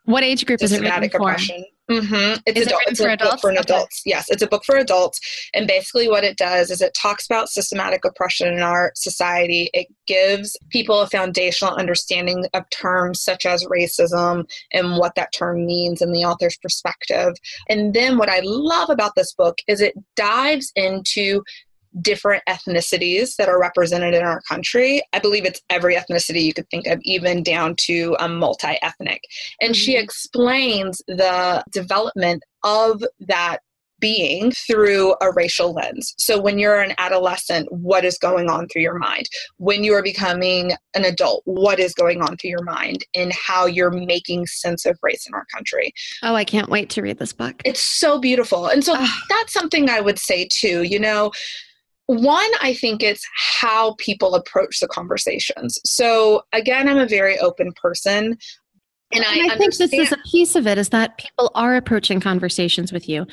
[0.05, 1.17] what age group is it written for?
[1.17, 1.63] Oppression.
[1.89, 2.41] Mm-hmm.
[2.45, 3.41] It's, is adult, it it's for adults?
[3.41, 4.01] for adults.
[4.05, 5.19] Yes, it's a book for adults.
[5.53, 9.69] And basically, what it does is it talks about systematic oppression in our society.
[9.73, 15.65] It gives people a foundational understanding of terms such as racism and what that term
[15.65, 17.33] means in the author's perspective.
[17.67, 21.43] And then, what I love about this book is it dives into
[22.01, 25.01] different ethnicities that are represented in our country.
[25.13, 29.23] I believe it's every ethnicity you could think of, even down to a multi ethnic.
[29.61, 29.79] And mm-hmm.
[29.79, 33.59] she explains the development of that
[33.99, 36.13] being through a racial lens.
[36.17, 39.27] So, when you're an adolescent, what is going on through your mind?
[39.57, 43.65] When you are becoming an adult, what is going on through your mind and how
[43.65, 45.93] you're making sense of race in our country?
[46.23, 47.61] Oh, I can't wait to read this book.
[47.65, 48.67] It's so beautiful.
[48.67, 48.95] And so,
[49.29, 50.83] that's something I would say too.
[50.83, 51.31] You know,
[52.09, 53.23] one, I think it's
[53.61, 55.79] how people approach the conversations.
[55.85, 58.35] So, again, I'm a very open person.
[59.11, 61.75] And, and I, I think this is a piece of it is that people are
[61.75, 63.27] approaching conversations with you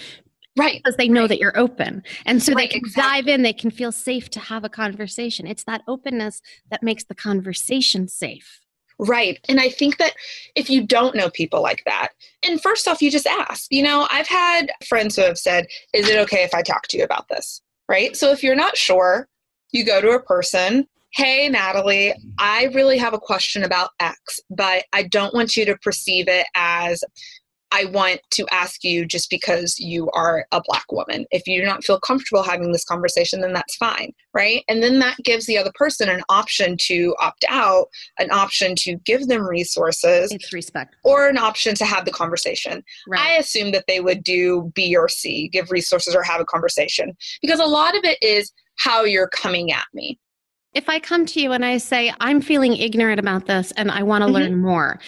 [0.59, 1.29] right because they know right.
[1.29, 3.03] that you're open and so right, they can exactly.
[3.03, 7.05] dive in they can feel safe to have a conversation it's that openness that makes
[7.05, 8.61] the conversation safe
[8.99, 10.15] right and i think that
[10.55, 12.09] if you don't know people like that
[12.43, 16.09] and first off you just ask you know i've had friends who have said is
[16.09, 18.17] it okay if i talk to you about this right?
[18.17, 19.29] So if you're not sure,
[19.73, 20.87] you go to a person.
[21.13, 25.77] Hey, Natalie, I really have a question about X, but I don't want you to
[25.79, 27.03] perceive it as
[27.73, 31.27] I want to ask you just because you are a black woman.
[31.31, 34.63] If you do not feel comfortable having this conversation, then that's fine, right?
[34.69, 38.97] And then that gives the other person an option to opt out, an option to
[39.05, 40.33] give them resources.
[40.33, 40.97] It's respect.
[41.05, 42.85] Or an option to have the conversation.
[43.09, 43.21] Right.
[43.21, 47.17] I assume that they would do B or C, give resources or have a conversation.
[47.43, 50.19] Because a lot of it is how you're coming at me
[50.77, 54.03] if I come to you and I say, I'm feeling ignorant about this and I
[54.03, 54.35] want to mm-hmm.
[54.35, 55.01] learn more,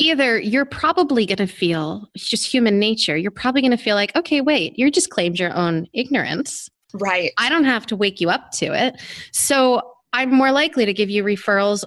[0.00, 3.94] either you're probably going to feel it's just human nature you're probably going to feel
[3.94, 6.68] like okay wait you just claimed your own ignorance.
[6.94, 7.32] Right.
[7.36, 9.00] I don't have to wake you up to it.
[9.32, 9.82] So
[10.12, 11.84] i'm more likely to give you referrals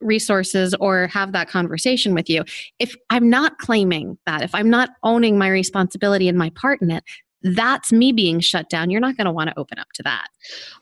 [0.00, 2.44] resources or have that conversation with you.
[2.78, 6.90] If i'm not claiming that if i'm not owning my responsibility and my part in
[6.90, 7.04] it
[7.44, 8.90] that's me being shut down.
[8.90, 10.28] You're not going to want to open up to that.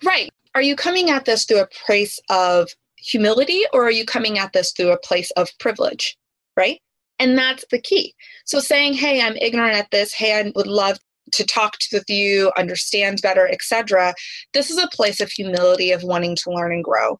[0.05, 0.31] Right.
[0.55, 4.53] Are you coming at this through a place of humility or are you coming at
[4.53, 6.17] this through a place of privilege
[6.57, 6.81] right?
[7.19, 8.15] And that's the key.
[8.47, 10.99] So saying, hey, I'm ignorant at this, hey, I would love
[11.33, 14.15] to talk to with you, understand better, etc.
[14.53, 17.19] This is a place of humility of wanting to learn and grow.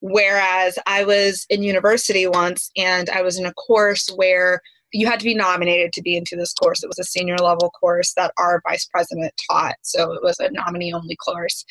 [0.00, 4.60] Whereas I was in university once and I was in a course where
[4.92, 6.82] you had to be nominated to be into this course.
[6.82, 9.74] It was a senior level course that our vice president taught.
[9.82, 11.64] So it was a nominee only course.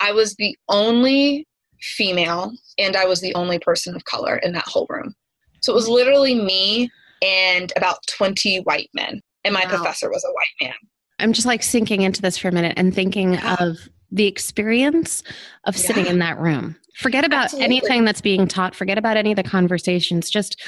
[0.00, 1.46] I was the only
[1.80, 5.14] female, and I was the only person of color in that whole room.
[5.62, 6.90] So it was literally me
[7.22, 9.70] and about 20 white men, and my wow.
[9.70, 10.76] professor was a white man.
[11.18, 13.56] I'm just like sinking into this for a minute and thinking yeah.
[13.60, 15.22] of the experience
[15.64, 16.76] of sitting in that room.
[16.98, 17.64] Forget about Absolutely.
[17.64, 20.60] anything that's being taught, forget about any of the conversations, just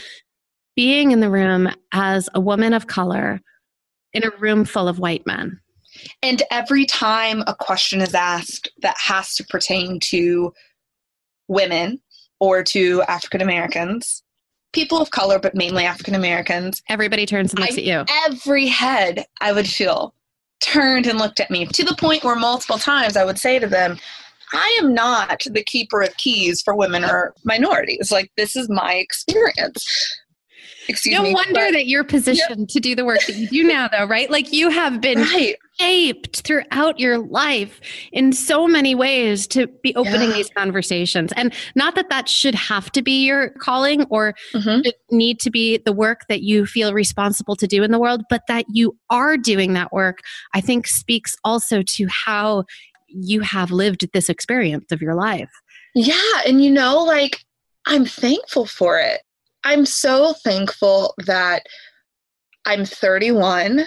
[0.76, 3.40] being in the room as a woman of color
[4.12, 5.60] in a room full of white men.
[6.22, 10.52] And every time a question is asked that has to pertain to
[11.46, 12.00] women
[12.40, 14.23] or to African Americans,
[14.74, 18.04] people of color, but mainly African Americans, everybody turns and looks I, at you.
[18.26, 20.14] Every head I would feel
[20.60, 23.66] turned and looked at me to the point where multiple times I would say to
[23.66, 23.98] them,
[24.52, 28.12] I am not the keeper of keys for women or minorities.
[28.12, 29.84] Like, this is my experience.
[30.88, 32.68] Excuse no me, wonder but, that you're positioned yep.
[32.68, 34.30] to do the work that you do now, though, right?
[34.30, 35.56] Like, you have been right.
[35.78, 37.80] shaped throughout your life
[38.12, 40.36] in so many ways to be opening yeah.
[40.36, 41.32] these conversations.
[41.36, 44.88] And not that that should have to be your calling or mm-hmm.
[45.10, 48.42] need to be the work that you feel responsible to do in the world, but
[48.48, 50.20] that you are doing that work,
[50.52, 52.64] I think speaks also to how
[53.08, 55.50] you have lived this experience of your life.
[55.94, 56.42] Yeah.
[56.46, 57.44] And you know, like,
[57.86, 59.20] I'm thankful for it.
[59.64, 61.64] I'm so thankful that
[62.66, 63.84] I'm 31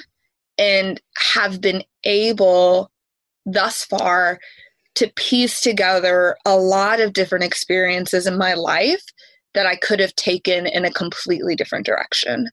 [0.57, 2.91] and have been able
[3.45, 4.39] thus far
[4.95, 9.03] to piece together a lot of different experiences in my life
[9.53, 12.49] that I could have taken in a completely different direction.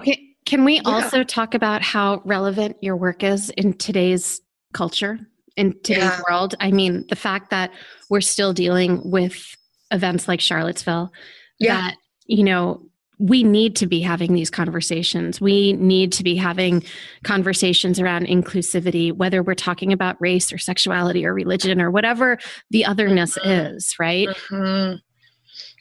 [0.00, 0.22] Okay.
[0.46, 0.82] Can we yeah.
[0.84, 4.40] also talk about how relevant your work is in today's
[4.72, 5.18] culture?
[5.56, 6.20] in today's yeah.
[6.28, 6.54] world.
[6.60, 7.72] I mean, the fact that
[8.10, 9.56] we're still dealing with
[9.90, 11.12] events like Charlottesville,
[11.58, 11.80] yeah.
[11.80, 12.82] that, you know,
[13.18, 15.40] we need to be having these conversations.
[15.40, 16.84] We need to be having
[17.24, 22.38] conversations around inclusivity, whether we're talking about race or sexuality or religion or whatever
[22.70, 23.76] the otherness mm-hmm.
[23.76, 24.28] is, right?
[24.28, 24.96] Mm-hmm.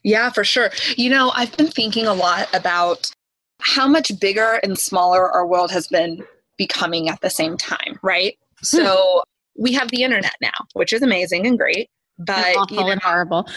[0.03, 0.69] Yeah, for sure.
[0.95, 3.11] You know, I've been thinking a lot about
[3.59, 6.23] how much bigger and smaller our world has been
[6.57, 8.37] becoming at the same time, right?
[8.59, 8.65] Hmm.
[8.65, 9.23] So
[9.57, 12.89] we have the internet now, which is amazing and great, but and awful you know,
[12.91, 13.49] and horrible.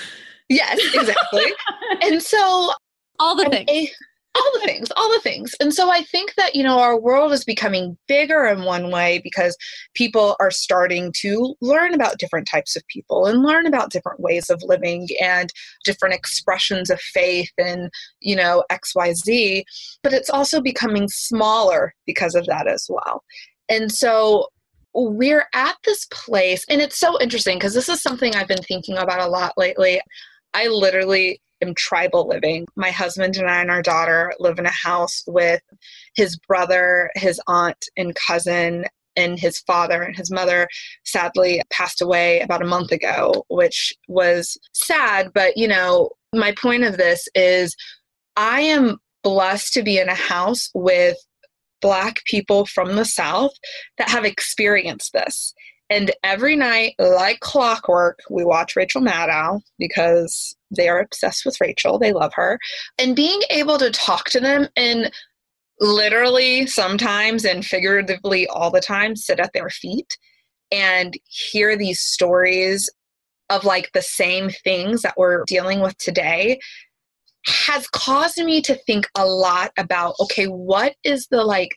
[0.49, 1.45] Yes, exactly.
[2.03, 2.73] and so
[3.19, 3.69] all the things.
[3.71, 3.91] A,
[4.39, 5.55] all the things, all the things.
[5.61, 9.21] And so I think that, you know, our world is becoming bigger in one way
[9.23, 9.57] because
[9.95, 14.49] people are starting to learn about different types of people and learn about different ways
[14.51, 15.51] of living and
[15.85, 19.65] different expressions of faith and, you know, XYZ.
[20.03, 23.25] But it's also becoming smaller because of that as well.
[23.69, 24.49] And so
[24.95, 28.97] we're at this place, and it's so interesting because this is something I've been thinking
[28.97, 30.01] about a lot lately.
[30.59, 32.67] I literally am tribal living.
[32.75, 35.63] My husband and I and our daughter live in a house with
[36.17, 40.67] his brother, his aunt, and cousin, and his father and his mother
[41.05, 45.31] sadly passed away about a month ago, which was sad.
[45.33, 47.77] But, you know, my point of this is
[48.37, 51.17] I am blessed to be in a house with
[51.81, 53.53] Black people from the South
[53.97, 55.55] that have experienced this.
[55.91, 61.99] And every night, like clockwork, we watch Rachel Maddow because they are obsessed with Rachel.
[61.99, 62.59] They love her.
[62.99, 65.11] And being able to talk to them and
[65.81, 70.19] literally sometimes and figuratively all the time sit at their feet
[70.71, 72.91] and hear these stories
[73.49, 76.59] of like the same things that we're dealing with today
[77.47, 81.77] has caused me to think a lot about okay, what is the like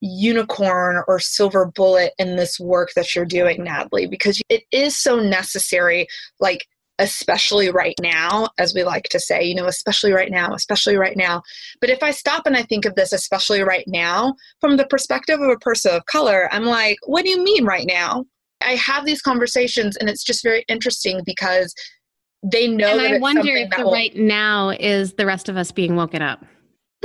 [0.00, 4.06] unicorn or silver bullet in this work that you're doing, Natalie?
[4.06, 6.06] Because it is so necessary,
[6.40, 6.66] like,
[6.98, 11.16] especially right now, as we like to say, you know, especially right now, especially right
[11.16, 11.42] now.
[11.80, 15.40] But if I stop and I think of this, especially right now, from the perspective
[15.40, 18.26] of a person of color, I'm like, what do you mean right now?
[18.62, 21.74] I have these conversations, and it's just very interesting because
[22.42, 22.98] they know.
[22.98, 26.20] And I wonder if the will, right now is the rest of us being woken
[26.20, 26.44] up.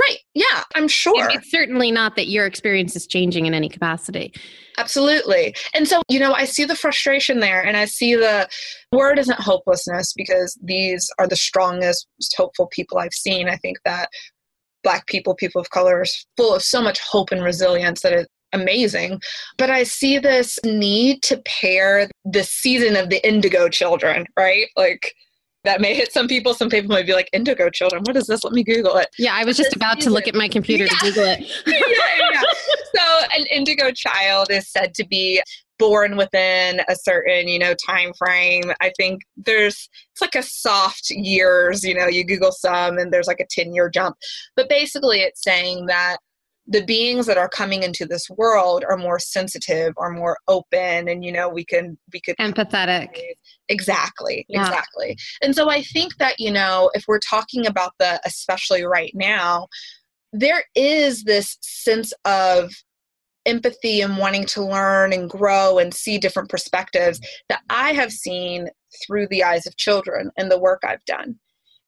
[0.00, 0.18] Right.
[0.34, 1.28] Yeah, I'm sure.
[1.30, 4.32] It's certainly not that your experience is changing in any capacity.
[4.76, 5.54] Absolutely.
[5.74, 8.46] And so, you know, I see the frustration there and I see the
[8.92, 13.48] word isn't hopelessness because these are the strongest, most hopeful people I've seen.
[13.48, 14.10] I think that
[14.82, 18.28] Black people, people of color, is full of so much hope and resilience that it,
[18.52, 19.20] amazing.
[19.56, 24.66] But I see this need to pair the season of the indigo children, right?
[24.76, 25.14] Like
[25.66, 26.54] that may hit some people.
[26.54, 28.42] Some people might be like, indigo children, what is this?
[28.42, 29.08] Let me Google it.
[29.18, 30.90] Yeah, I was just about to look at my computer yeah.
[30.90, 31.40] to Google it.
[31.66, 32.42] yeah, yeah.
[32.94, 35.42] So an indigo child is said to be
[35.78, 41.10] born within a certain you know time frame i think there's it's like a soft
[41.10, 44.16] years you know you google some and there's like a 10 year jump
[44.54, 46.16] but basically it's saying that
[46.68, 51.24] the beings that are coming into this world are more sensitive or more open and
[51.24, 53.20] you know we can we could empathetic
[53.68, 54.62] exactly yeah.
[54.62, 59.12] exactly and so i think that you know if we're talking about the especially right
[59.14, 59.66] now
[60.32, 62.72] there is this sense of
[63.46, 68.68] empathy and wanting to learn and grow and see different perspectives that I have seen
[69.06, 71.38] through the eyes of children and the work I've done.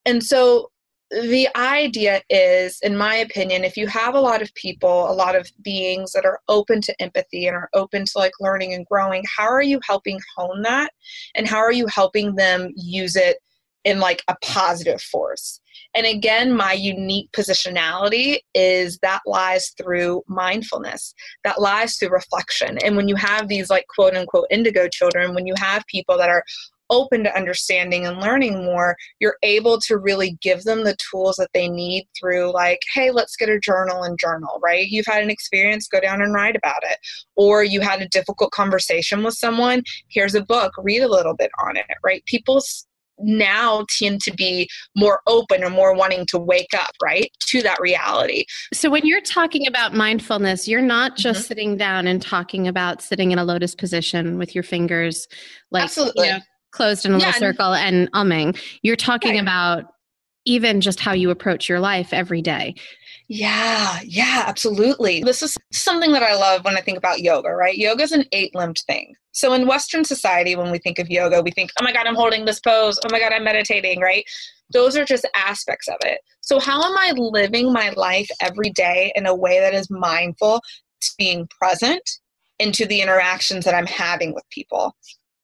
[0.05, 0.71] And so
[1.11, 5.35] the idea is, in my opinion, if you have a lot of people, a lot
[5.35, 9.23] of beings that are open to empathy and are open to like learning and growing,
[9.37, 10.91] how are you helping hone that?
[11.35, 13.37] And how are you helping them use it
[13.85, 15.59] in like a positive force?
[15.95, 22.77] And again, my unique positionality is that lies through mindfulness, that lies through reflection.
[22.83, 26.29] And when you have these like quote unquote indigo children, when you have people that
[26.29, 26.43] are
[26.89, 31.49] open to understanding and learning more, you're able to really give them the tools that
[31.53, 34.87] they need through, like, hey, let's get a journal and journal, right?
[34.87, 36.97] You've had an experience, go down and write about it.
[37.35, 41.51] Or you had a difficult conversation with someone, here's a book, read a little bit
[41.65, 42.23] on it, right?
[42.25, 42.61] People
[43.21, 47.79] now tend to be more open and more wanting to wake up, right, to that
[47.79, 48.45] reality.
[48.73, 51.47] So when you're talking about mindfulness, you're not just mm-hmm.
[51.47, 55.27] sitting down and talking about sitting in a lotus position with your fingers
[55.71, 56.27] like Absolutely.
[56.27, 56.39] You know,
[56.71, 58.59] closed in a yeah, little circle and umming.
[58.81, 59.41] You're talking right.
[59.41, 59.85] about
[60.45, 62.75] even just how you approach your life every day.
[63.27, 65.21] Yeah, yeah, absolutely.
[65.21, 67.77] This is something that I love when I think about yoga, right?
[67.77, 69.13] Yoga is an eight limbed thing.
[69.31, 72.15] So in Western society, when we think of yoga, we think, oh my God, I'm
[72.15, 72.99] holding this pose.
[73.05, 74.25] Oh my God, I'm meditating, right?
[74.71, 76.21] Those are just aspects of it.
[76.41, 80.61] So, how am I living my life every day in a way that is mindful
[81.01, 82.01] to being present
[82.57, 84.95] into the interactions that I'm having with people?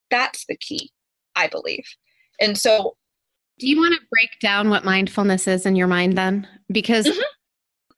[0.10, 0.92] That's the key,
[1.36, 1.86] I believe.
[2.40, 2.96] And so,
[3.60, 6.48] do you want to break down what mindfulness is in your mind then?
[6.70, 7.22] Because mm-hmm.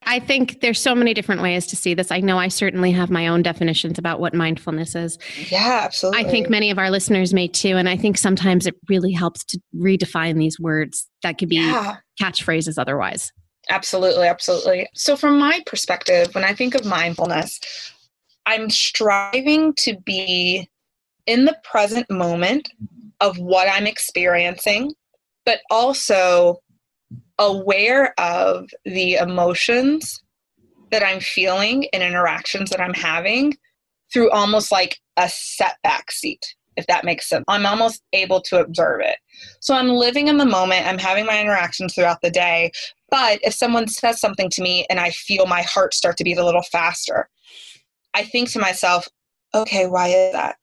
[0.04, 2.12] I think there's so many different ways to see this.
[2.12, 5.18] I know I certainly have my own definitions about what mindfulness is.
[5.50, 6.24] Yeah, absolutely.
[6.24, 7.76] I think many of our listeners may too.
[7.76, 11.96] And I think sometimes it really helps to redefine these words that could be yeah.
[12.20, 13.32] catchphrases otherwise.
[13.70, 14.88] Absolutely, absolutely.
[14.94, 17.60] So, from my perspective, when I think of mindfulness,
[18.46, 20.70] I'm striving to be
[21.26, 22.70] in the present moment
[23.20, 24.94] of what I'm experiencing,
[25.44, 26.58] but also
[27.38, 30.22] aware of the emotions
[30.90, 33.56] that I'm feeling in interactions that I'm having
[34.12, 36.44] through almost like a setback seat,
[36.76, 37.44] if that makes sense.
[37.48, 39.16] I'm almost able to observe it.
[39.60, 42.72] So I'm living in the moment, I'm having my interactions throughout the day.
[43.10, 46.38] But if someone says something to me and I feel my heart start to beat
[46.38, 47.28] a little faster,
[48.14, 49.06] I think to myself,
[49.54, 50.56] okay, why is that?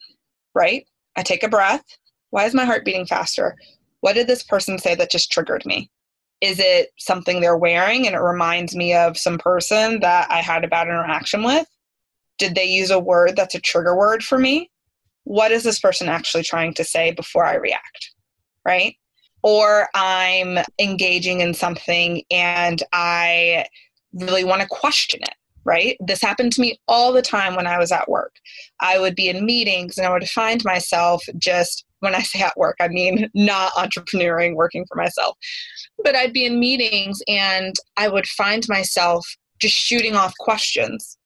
[0.53, 0.86] Right?
[1.16, 1.84] I take a breath.
[2.30, 3.55] Why is my heart beating faster?
[4.01, 5.89] What did this person say that just triggered me?
[6.41, 10.63] Is it something they're wearing and it reminds me of some person that I had
[10.63, 11.67] a bad interaction with?
[12.38, 14.69] Did they use a word that's a trigger word for me?
[15.23, 18.13] What is this person actually trying to say before I react?
[18.65, 18.95] Right?
[19.41, 23.65] Or I'm engaging in something and I
[24.13, 25.36] really want to question it
[25.66, 25.97] right?
[25.99, 28.36] This happened to me all the time when I was at work.
[28.80, 32.55] I would be in meetings and I would find myself just, when I say at
[32.55, 35.38] work, I mean not entrepreneuring, working for myself.
[36.03, 39.28] But I'd be in meetings and I would find myself
[39.59, 41.18] just shooting off questions.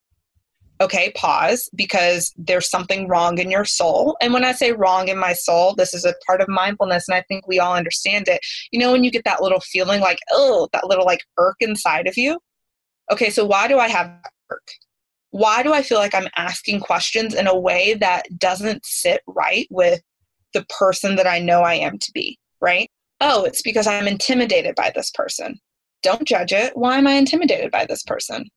[0.82, 4.16] Okay, pause because there's something wrong in your soul.
[4.22, 7.16] And when I say wrong in my soul, this is a part of mindfulness, and
[7.16, 8.40] I think we all understand it.
[8.72, 12.08] You know, when you get that little feeling like, oh, that little like irk inside
[12.08, 12.40] of you,
[13.12, 14.12] okay, so why do I have
[14.50, 14.68] work?
[15.32, 19.68] Why do I feel like I'm asking questions in a way that doesn't sit right
[19.70, 20.02] with
[20.54, 22.90] the person that I know I am to be, right?
[23.22, 25.60] Oh, it's because I'm intimidated by this person.
[26.02, 26.76] Don't judge it.
[26.76, 28.50] Why am I intimidated by this person?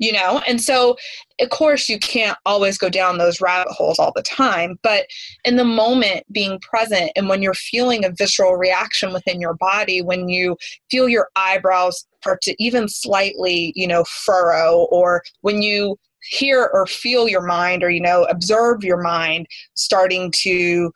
[0.00, 0.42] You know?
[0.48, 0.96] And so
[1.40, 5.06] of course you can't always go down those rabbit holes all the time but
[5.44, 10.02] in the moment being present and when you're feeling a visceral reaction within your body
[10.02, 10.56] when you
[10.90, 16.86] feel your eyebrows start to even slightly you know furrow or when you hear or
[16.86, 20.92] feel your mind or you know observe your mind starting to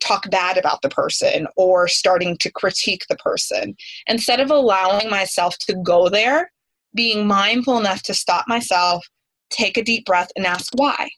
[0.00, 3.74] talk bad about the person or starting to critique the person
[4.06, 6.52] instead of allowing myself to go there
[6.94, 9.06] being mindful enough to stop myself,
[9.50, 11.10] take a deep breath, and ask why.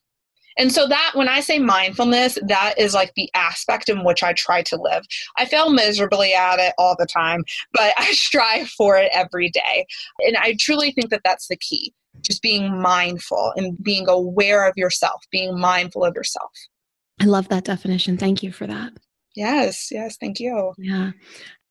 [0.59, 4.33] And so, that when I say mindfulness, that is like the aspect in which I
[4.33, 5.05] try to live.
[5.39, 9.87] I fail miserably at it all the time, but I strive for it every day.
[10.21, 14.77] And I truly think that that's the key just being mindful and being aware of
[14.77, 16.51] yourself, being mindful of yourself.
[17.21, 18.17] I love that definition.
[18.17, 18.93] Thank you for that.
[19.37, 20.75] Yes, yes, thank you.
[20.77, 21.13] Yeah.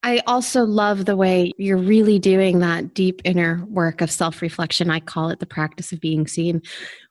[0.02, 4.90] I also love the way you're really doing that deep inner work of self reflection.
[4.90, 6.62] I call it the practice of being seen,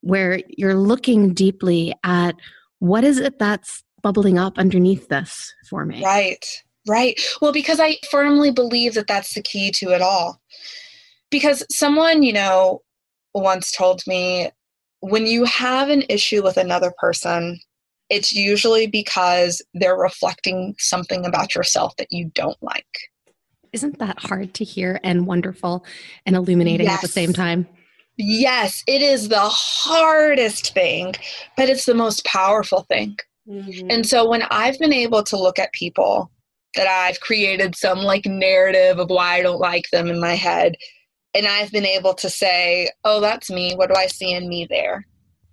[0.01, 2.35] where you're looking deeply at
[2.79, 6.03] what is it that's bubbling up underneath this for me.
[6.03, 7.21] Right, right.
[7.43, 10.41] Well, because I firmly believe that that's the key to it all.
[11.31, 12.83] Because someone, you know,
[13.35, 14.51] once told me
[15.01, 17.61] when you have an issue with another person,
[18.11, 22.87] it's usually because they're reflecting something about yourself that you don't like.
[23.73, 25.85] Isn't that hard to hear and wonderful
[26.25, 26.97] and illuminating yes.
[26.97, 27.67] at the same time?
[28.17, 31.15] Yes, it is the hardest thing,
[31.57, 33.17] but it's the most powerful thing.
[33.49, 33.91] Mm-hmm.
[33.91, 36.31] And so when I've been able to look at people
[36.75, 40.77] that I've created some like narrative of why I don't like them in my head,
[41.35, 43.75] and I've been able to say, oh, that's me.
[43.75, 45.07] What do I see in me there?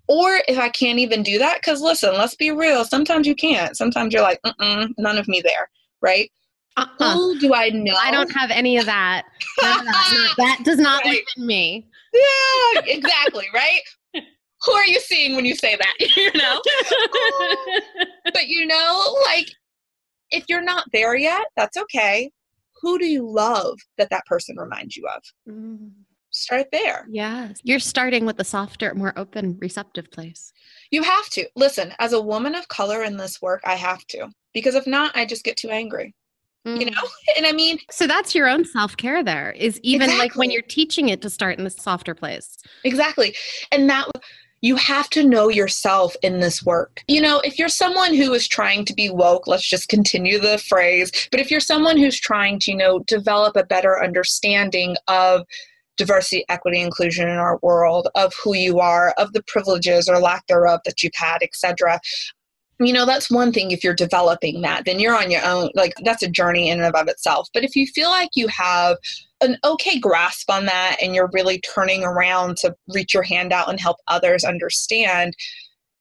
[0.08, 2.86] Or if I can't even do that, because listen, let's be real.
[2.86, 3.76] Sometimes you can't.
[3.76, 5.70] Sometimes you're like, none of me there,
[6.02, 6.32] right?
[6.78, 7.14] Uh-uh.
[7.14, 7.96] Who do I know?
[7.96, 9.24] I don't have any of that.
[9.62, 10.34] that.
[10.38, 11.14] that does not right.
[11.14, 11.88] live in me.
[12.14, 13.82] Yeah, exactly, right?
[14.66, 15.94] Who are you seeing when you say that?
[16.16, 16.62] you know?
[18.26, 19.50] but you know, like,
[20.32, 22.32] if you're not there yet, that's okay.
[22.82, 25.24] Who do you love that that person reminds you of?
[25.50, 25.92] Mm
[26.36, 27.08] start there.
[27.10, 27.60] Yes.
[27.64, 30.54] You're starting with the softer, more open, receptive place.
[30.92, 31.48] You have to.
[31.56, 34.30] Listen, as a woman of color in this work, I have to.
[34.54, 36.14] Because if not, I just get too angry.
[36.66, 36.80] Mm.
[36.80, 37.02] You know?
[37.38, 39.52] And I mean So that's your own self-care there.
[39.52, 40.26] Is even exactly.
[40.26, 42.58] like when you're teaching it to start in the softer place.
[42.84, 43.36] Exactly.
[43.72, 44.10] And that
[44.62, 47.04] you have to know yourself in this work.
[47.08, 50.58] You know, if you're someone who is trying to be woke, let's just continue the
[50.58, 55.46] phrase, but if you're someone who's trying to, you know, develop a better understanding of
[55.98, 60.46] diversity, equity, inclusion in our world, of who you are, of the privileges or lack
[60.48, 62.00] thereof that you've had, etc.
[62.80, 65.70] You know, that's one thing if you're developing that, then you're on your own.
[65.76, 67.48] Like, that's a journey in and of itself.
[67.54, 68.98] But if you feel like you have
[69.42, 73.70] an okay grasp on that and you're really turning around to reach your hand out
[73.70, 75.36] and help others understand,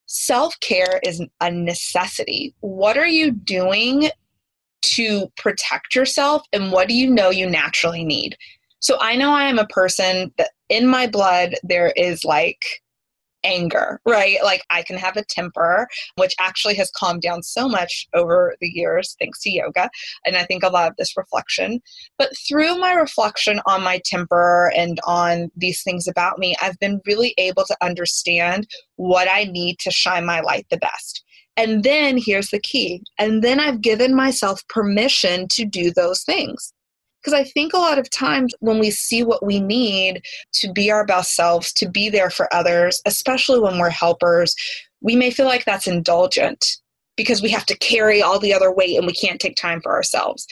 [0.07, 2.55] self care is a necessity.
[2.61, 4.11] What are you doing
[4.83, 8.37] to protect yourself and what do you know you naturally need?
[8.85, 12.61] So I know I am a person that in my blood there is like
[13.43, 14.37] anger, right?
[14.45, 18.69] Like I can have a temper, which actually has calmed down so much over the
[18.69, 19.89] years thanks to yoga.
[20.27, 21.81] And I think a lot of this reflection.
[22.19, 27.01] But through my reflection on my temper and on these things about me, I've been
[27.07, 28.67] really able to understand
[28.97, 31.25] what I need to shine my light the best.
[31.57, 33.03] And then here's the key.
[33.19, 36.75] And then I've given myself permission to do those things.
[37.25, 40.23] Because I think a lot of times when we see what we need
[40.55, 44.55] to be our best selves, to be there for others, especially when we're helpers,
[45.01, 46.67] we may feel like that's indulgent
[47.17, 49.93] because we have to carry all the other weight and we can't take time for
[49.93, 50.47] ourselves.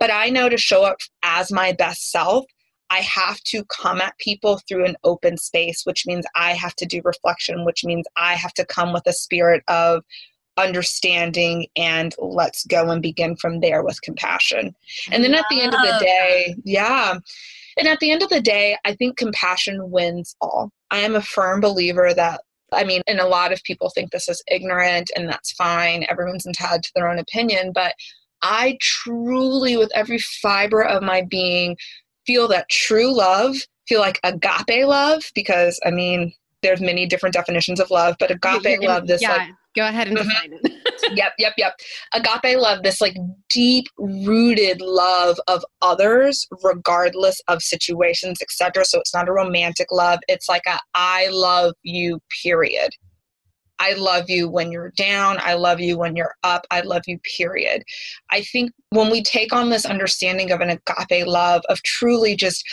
[0.00, 2.46] But I know to show up as my best self,
[2.90, 6.86] I have to come at people through an open space, which means I have to
[6.86, 10.02] do reflection, which means I have to come with a spirit of
[10.58, 14.74] understanding and let's go and begin from there with compassion.
[15.10, 15.98] And then at the end of the ah.
[15.98, 17.18] day, yeah.
[17.78, 20.70] And at the end of the day, I think compassion wins all.
[20.90, 22.40] I am a firm believer that
[22.72, 26.04] I mean, and a lot of people think this is ignorant and that's fine.
[26.10, 27.94] Everyone's entitled to their own opinion, but
[28.42, 31.76] I truly, with every fiber of my being,
[32.26, 33.56] feel that true love,
[33.88, 36.32] feel like agape love, because I mean,
[36.62, 39.36] there's many different definitions of love, but agape love, this yeah.
[39.36, 39.48] like
[39.78, 40.28] Go ahead and mm-hmm.
[40.28, 40.66] define mm-hmm.
[40.66, 41.16] it.
[41.16, 41.74] yep, yep, yep.
[42.12, 43.16] Agape love, this like
[43.48, 48.84] deep rooted love of others, regardless of situations, etc.
[48.84, 50.18] So it's not a romantic love.
[50.26, 52.90] It's like a I love you, period.
[53.78, 55.38] I love you when you're down.
[55.40, 56.66] I love you when you're up.
[56.72, 57.84] I love you, period.
[58.32, 62.64] I think when we take on this understanding of an agape love, of truly just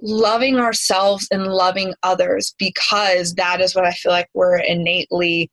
[0.00, 5.50] loving ourselves and loving others, because that is what I feel like we're innately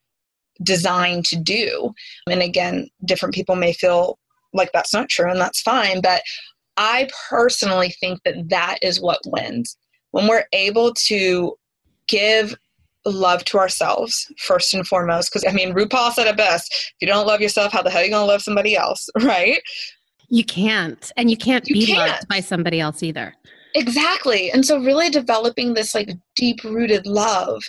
[0.62, 1.94] designed to do.
[2.30, 4.18] And again, different people may feel
[4.54, 6.02] like that's not true, and that's fine.
[6.02, 6.22] But
[6.78, 9.78] I personally think that that is what wins.
[10.12, 11.56] When we're able to
[12.08, 12.56] give
[13.06, 17.08] love to ourselves first and foremost, because I mean, RuPaul said it best if you
[17.08, 19.62] don't love yourself, how the hell are you going to love somebody else, right?
[20.30, 21.12] You can't.
[21.18, 22.12] And you can't you be can't.
[22.12, 23.36] loved by somebody else either.
[23.76, 24.52] Exactly.
[24.52, 27.64] And so, really developing this like deep rooted love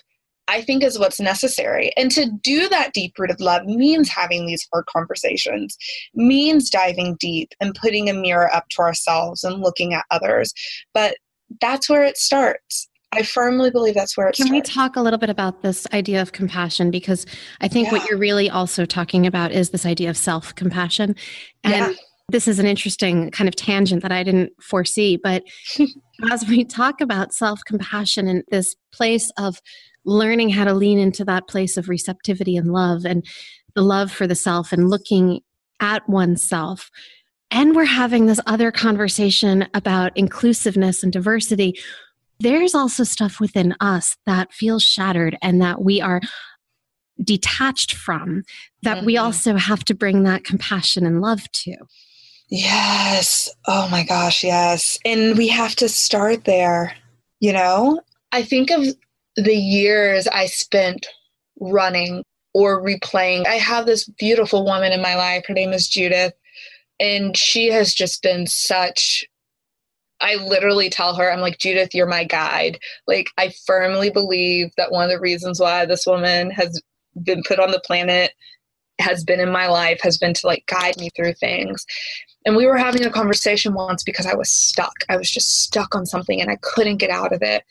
[0.49, 1.93] I think is what's necessary.
[1.97, 5.77] And to do that deep rooted love means having these hard conversations,
[6.15, 10.53] means diving deep and putting a mirror up to ourselves and looking at others.
[10.93, 11.17] But
[11.61, 12.89] that's where it starts.
[13.13, 14.51] I firmly believe that's where it starts.
[14.51, 14.69] Can starts.
[14.71, 16.91] we talk a little bit about this idea of compassion?
[16.91, 17.27] Because
[17.61, 17.93] I think yeah.
[17.93, 21.15] what you're really also talking about is this idea of self compassion.
[21.63, 21.95] And yeah.
[22.35, 25.45] This is an interesting kind of tangent that I didn't foresee, but
[26.33, 29.61] as we talk about self compassion and this place of
[30.05, 33.25] learning how to lean into that place of receptivity and love and
[33.77, 35.43] the love for the self and looking
[35.79, 36.91] at oneself.
[37.53, 41.79] And we're having this other conversation about inclusiveness and diversity.
[42.41, 46.21] There's also stuff within us that feels shattered and that we are
[47.23, 48.43] detached from,
[48.83, 49.07] that mm-hmm.
[49.07, 51.77] we also have to bring that compassion and love to.
[52.49, 53.49] Yes.
[53.67, 54.99] Oh my gosh, yes.
[55.05, 56.95] And we have to start there,
[57.41, 58.01] you know?
[58.33, 58.85] I think of
[59.37, 61.07] the years I spent
[61.61, 62.23] running
[62.53, 63.47] or replaying.
[63.47, 65.45] I have this beautiful woman in my life.
[65.47, 66.35] Her name is Judith.
[67.01, 69.27] And she has just been such
[70.21, 72.79] I literally tell her, I'm like, Judith, you're my guide.
[73.07, 76.81] Like, I firmly believe that one of the reasons why this woman has
[77.23, 78.33] been put on the planet,
[79.01, 81.85] has been in my life, has been to like guide me through things.
[82.45, 84.93] And we were having a conversation once because I was stuck.
[85.09, 87.65] I was just stuck on something and I couldn't get out of it.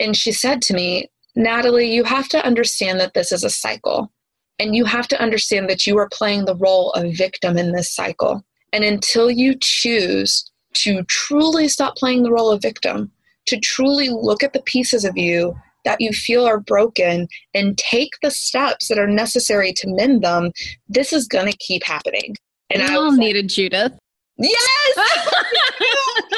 [0.00, 4.12] And she said to me, Natalie, you have to understand that this is a cycle.
[4.58, 7.94] And you have to understand that you are playing the role of victim in this
[7.94, 8.44] cycle.
[8.72, 13.12] And until you choose to truly stop playing the role of victim,
[13.46, 15.54] to truly look at the pieces of you
[15.84, 20.52] that you feel are broken and take the steps that are necessary to mend them,
[20.88, 22.34] this is going to keep happening.
[22.68, 23.92] And we I all needed Judith.
[24.38, 24.94] Yes.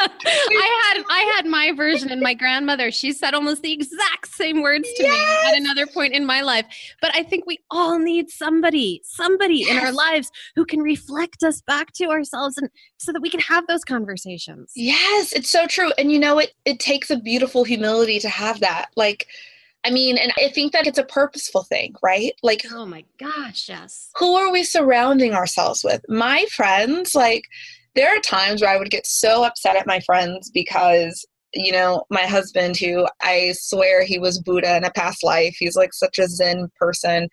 [0.00, 4.62] I had I had my version and my grandmother, she said almost the exact same
[4.62, 5.12] words to yes!
[5.12, 6.64] me at another point in my life.
[7.02, 9.70] But I think we all need somebody, somebody yes.
[9.70, 13.40] in our lives who can reflect us back to ourselves and so that we can
[13.40, 14.72] have those conversations.
[14.74, 15.92] Yes, it's so true.
[15.98, 18.90] And you know it it takes a beautiful humility to have that.
[18.96, 19.26] Like
[19.84, 22.32] I mean, and I think that it's a purposeful thing, right?
[22.42, 24.10] Like, oh my gosh, yes.
[24.16, 26.04] Who are we surrounding ourselves with?
[26.06, 27.44] My friends, like,
[27.94, 32.04] there are times where I would get so upset at my friends because you know,
[32.10, 36.18] my husband, who I swear he was Buddha in a past life, he's like such
[36.18, 37.28] a Zen person.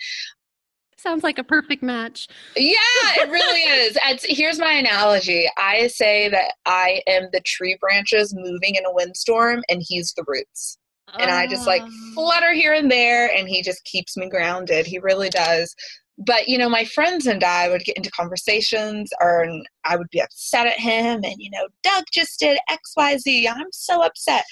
[0.97, 2.27] Sounds like a perfect match.
[2.55, 2.73] Yeah,
[3.17, 3.97] it really is.
[4.05, 8.93] It's, here's my analogy I say that I am the tree branches moving in a
[8.93, 10.77] windstorm, and he's the roots.
[11.17, 12.11] And I just like ah.
[12.13, 14.85] flutter here and there, and he just keeps me grounded.
[14.85, 15.73] He really does
[16.17, 19.47] but you know my friends and i would get into conversations or
[19.85, 24.01] i would be upset at him and you know doug just did xyz i'm so
[24.01, 24.43] upset.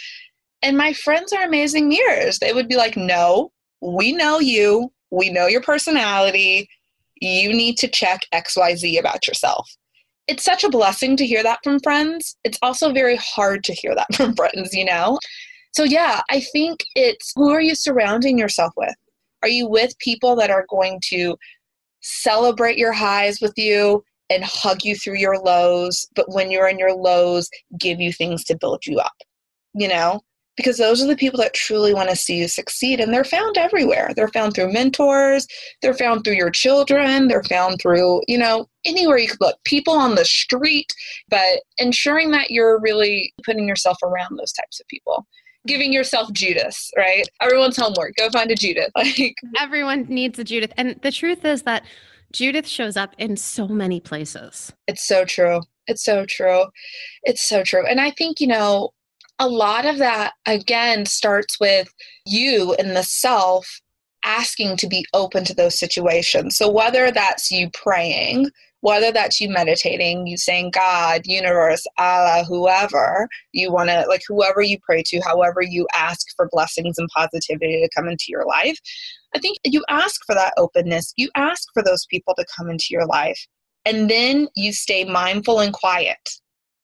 [0.61, 2.39] And my friends are amazing mirrors.
[2.39, 3.51] They would be like no
[3.81, 4.91] we know you.
[5.11, 6.67] We know your personality.
[7.21, 9.69] You need to check xyz about yourself.
[10.27, 12.35] It's such a blessing to hear that from friends.
[12.43, 15.19] It's also very hard to hear that from friends you know?
[15.73, 18.95] So yeah i think it's who are you surrounding yourself with
[19.45, 21.37] are you with people that are going to
[22.01, 26.79] celebrate your highs with you and hug you through your lows, but when you're in
[26.79, 27.47] your lows,
[27.79, 29.13] give you things to build you up?
[29.75, 30.21] You know?
[30.57, 33.55] Because those are the people that truly want to see you succeed, and they're found
[33.57, 34.13] everywhere.
[34.15, 35.45] They're found through mentors,
[35.83, 39.93] they're found through your children, they're found through, you know, anywhere you could look, people
[39.93, 40.91] on the street,
[41.29, 45.27] but ensuring that you're really putting yourself around those types of people
[45.67, 47.27] giving yourself Judith, right?
[47.41, 48.13] Everyone's homework.
[48.17, 48.91] Go find a Judith.
[48.95, 50.73] Like everyone needs a Judith.
[50.77, 51.83] And the truth is that
[52.31, 54.73] Judith shows up in so many places.
[54.87, 55.61] It's so true.
[55.87, 56.65] It's so true.
[57.23, 57.85] It's so true.
[57.85, 58.91] And I think, you know,
[59.39, 61.93] a lot of that again starts with
[62.25, 63.81] you and the self
[64.23, 66.57] asking to be open to those situations.
[66.57, 68.49] So whether that's you praying
[68.85, 74.61] whether that's you meditating, you saying God, universe, Allah, whoever you want to, like whoever
[74.61, 78.77] you pray to, however you ask for blessings and positivity to come into your life.
[79.35, 81.13] I think you ask for that openness.
[81.17, 83.43] You ask for those people to come into your life.
[83.85, 86.29] And then you stay mindful and quiet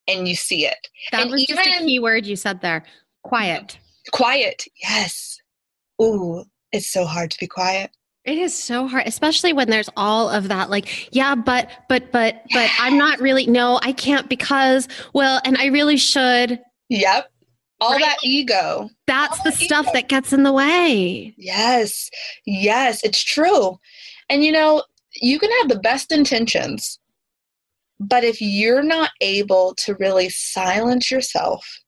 [0.08, 0.88] and you see it.
[1.12, 2.84] That and was even, just a key word you said there
[3.24, 3.78] quiet.
[4.12, 5.38] Quiet, yes.
[6.02, 7.92] Ooh, it's so hard to be quiet.
[8.24, 12.44] It is so hard, especially when there's all of that, like, yeah, but, but, but,
[12.54, 16.60] but I'm not really, no, I can't because, well, and I really should.
[16.90, 17.32] Yep.
[17.80, 18.02] All right?
[18.02, 18.90] that ego.
[19.08, 19.94] That's all the stuff ego.
[19.94, 21.34] that gets in the way.
[21.36, 22.12] Yes.
[22.46, 23.80] Yes, it's true.
[24.30, 24.84] And you know,
[25.20, 27.00] you can have the best intentions,
[28.00, 31.81] but if you're not able to really silence yourself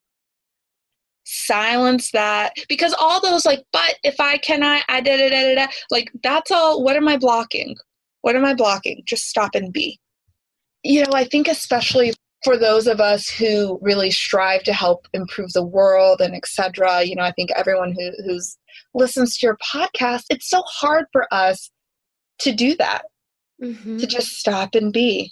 [1.34, 2.54] silence that.
[2.70, 6.52] Because all those like but if i cannot i da da da da like that's
[6.52, 7.76] all what am i blocking?
[8.22, 9.04] What am i blocking?
[9.06, 10.00] Just stop and be.
[10.84, 12.14] You know i think especially
[12.44, 17.16] for those of us who really strive to help improve the world and etc you
[17.16, 18.58] know i think everyone who who's
[18.94, 21.72] listens to your podcast it's so hard for us
[22.40, 23.04] to do that.
[23.62, 23.98] Mm-hmm.
[23.98, 25.32] to just stop and be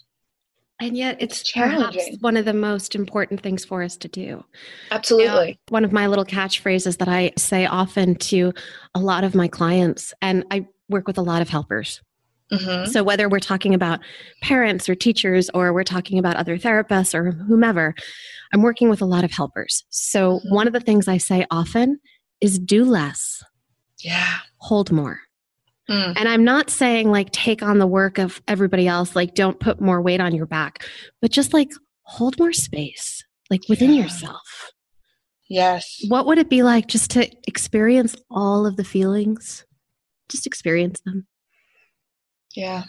[0.82, 4.44] And yet it's, it's perhaps one of the most important things for us to do.
[4.90, 5.48] Absolutely.
[5.48, 8.52] You know, one of my little catchphrases that I say often to
[8.96, 12.02] a lot of my clients, and I work with a lot of helpers.
[12.52, 12.92] Mm-hmm.
[12.92, 14.02] So, whether we're talking about
[14.42, 17.96] parents or teachers, or we're talking about other therapists or whomever,
[18.54, 19.86] I'm working with a lot of helpers.
[19.90, 20.54] So, mm-hmm.
[20.54, 22.00] one of the things I say often
[22.42, 23.42] is do less.
[24.00, 24.40] Yeah.
[24.58, 25.22] Hold more.
[25.90, 26.14] Mm.
[26.16, 29.82] And I'm not saying like take on the work of everybody else, like don't put
[29.82, 30.86] more weight on your back,
[31.22, 31.72] but just like
[32.04, 34.04] hold more space, like within yeah.
[34.04, 34.72] yourself.
[35.50, 35.98] Yes.
[36.08, 39.66] What would it be like just to experience all of the feelings?
[40.30, 41.28] Just experience them.
[42.56, 42.84] Yeah.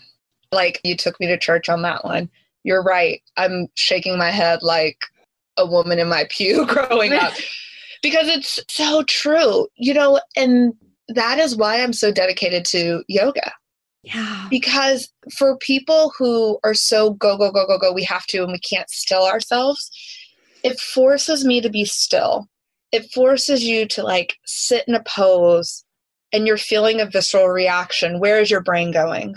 [0.53, 2.31] Like you took me to church on that one.
[2.63, 3.21] You're right.
[3.37, 4.99] I'm shaking my head like
[5.57, 7.33] a woman in my pew growing up
[8.03, 10.75] because it's so true, you know, and
[11.09, 13.53] that is why I'm so dedicated to yoga.
[14.03, 14.49] Yeah.
[14.51, 18.53] Because for people who are so go, go, go, go, go, we have to and
[18.53, 19.91] we can't still ourselves,
[20.65, 22.49] it forces me to be still.
[22.91, 25.85] It forces you to like sit in a pose
[26.33, 28.19] and you're feeling a visceral reaction.
[28.19, 29.37] Where is your brain going?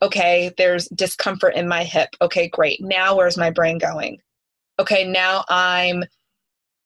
[0.00, 2.08] Okay, there's discomfort in my hip.
[2.20, 2.80] Okay, great.
[2.80, 4.18] Now where's my brain going?
[4.78, 6.02] Okay, now I'm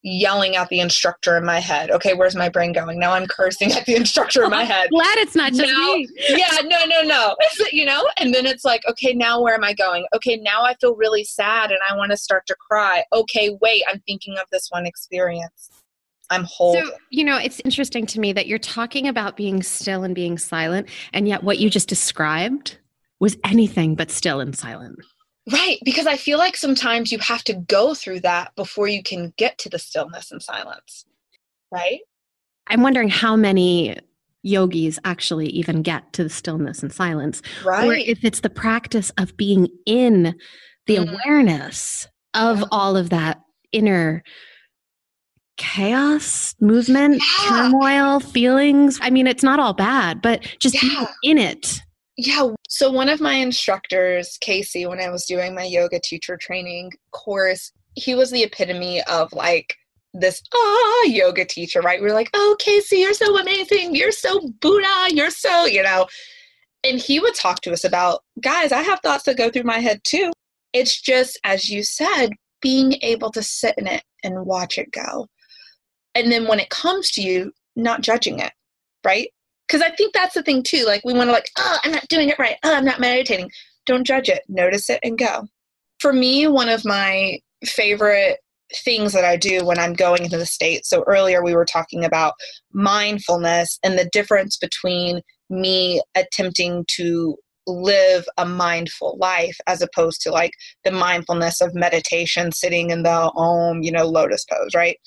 [0.07, 1.91] yelling at the instructor in my head.
[1.91, 2.99] Okay, where's my brain going?
[2.99, 4.89] Now I'm cursing at the instructor in my head.
[4.91, 6.09] Glad it's not just now, me.
[6.29, 7.35] yeah, no, no, no.
[7.73, 10.07] you know, and then it's like, okay, now where am I going?
[10.15, 13.03] Okay, now I feel really sad and I want to start to cry.
[13.13, 15.71] Okay, wait, I'm thinking of this one experience.
[16.31, 16.75] I'm whole.
[16.75, 20.39] So, you know, it's interesting to me that you're talking about being still and being
[20.39, 22.79] silent, and yet what you just described
[23.19, 24.99] was anything but still and silent.
[25.51, 29.33] Right, because I feel like sometimes you have to go through that before you can
[29.37, 31.05] get to the stillness and silence.
[31.71, 32.01] Right?
[32.67, 33.97] I'm wondering how many
[34.43, 37.43] yogis actually even get to the stillness and silence.
[37.65, 37.89] Right.
[37.89, 40.35] Or if it's the practice of being in
[40.87, 41.13] the mm.
[41.13, 42.67] awareness of yeah.
[42.71, 43.41] all of that
[43.73, 44.23] inner
[45.57, 47.49] chaos, movement, yeah.
[47.49, 48.99] turmoil, feelings.
[49.01, 51.07] I mean, it's not all bad, but just yeah.
[51.23, 51.81] being in it.
[52.17, 52.49] Yeah.
[52.69, 57.73] So, one of my instructors, Casey, when I was doing my yoga teacher training course,
[57.95, 59.75] he was the epitome of like
[60.15, 62.01] this ah yoga teacher, right?
[62.01, 63.95] We are like, oh, Casey, you're so amazing.
[63.95, 65.09] You're so Buddha.
[65.11, 66.07] You're so, you know.
[66.85, 69.79] And he would talk to us about, guys, I have thoughts that go through my
[69.79, 70.33] head too.
[70.73, 72.31] It's just, as you said,
[72.63, 75.27] being able to sit in it and watch it go.
[76.15, 78.53] And then when it comes to you, not judging it,
[79.05, 79.29] right?
[79.67, 80.85] Because I think that's the thing too.
[80.87, 82.57] Like we want to like, oh, I'm not doing it right.
[82.63, 83.51] Oh, I'm not meditating.
[83.85, 84.43] Don't judge it.
[84.49, 85.47] Notice it and go.
[86.01, 88.39] For me, one of my favorite
[88.85, 90.85] things that I do when I'm going into the state.
[90.85, 92.35] So earlier we were talking about
[92.73, 97.37] mindfulness and the difference between me attempting to
[97.69, 100.53] live a mindful life as opposed to like
[100.85, 104.99] the mindfulness of meditation sitting in the om, you know, lotus pose, right?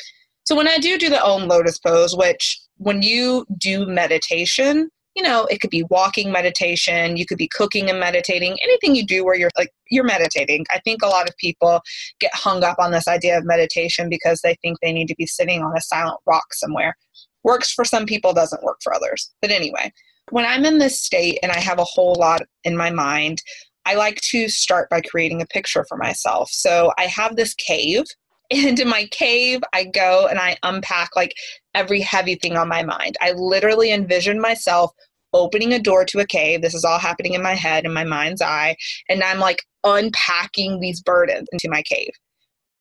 [0.44, 5.22] So when I do do the om lotus pose, which when you do meditation, you
[5.22, 9.26] know, it could be walking meditation, you could be cooking and meditating, anything you do
[9.26, 10.66] where you're like you're meditating.
[10.72, 11.82] I think a lot of people
[12.20, 15.28] get hung up on this idea of meditation because they think they need to be
[15.28, 16.96] sitting on a silent rock somewhere.
[17.44, 19.32] Works for some people, doesn't work for others.
[19.42, 19.92] But anyway,
[20.30, 23.42] when I'm in this state and I have a whole lot in my mind,
[23.86, 26.50] I like to start by creating a picture for myself.
[26.52, 28.06] So I have this cave
[28.66, 31.34] and in my cave i go and i unpack like
[31.74, 34.92] every heavy thing on my mind i literally envision myself
[35.34, 38.04] opening a door to a cave this is all happening in my head in my
[38.04, 38.76] mind's eye
[39.10, 42.12] and i'm like unpacking these burdens into my cave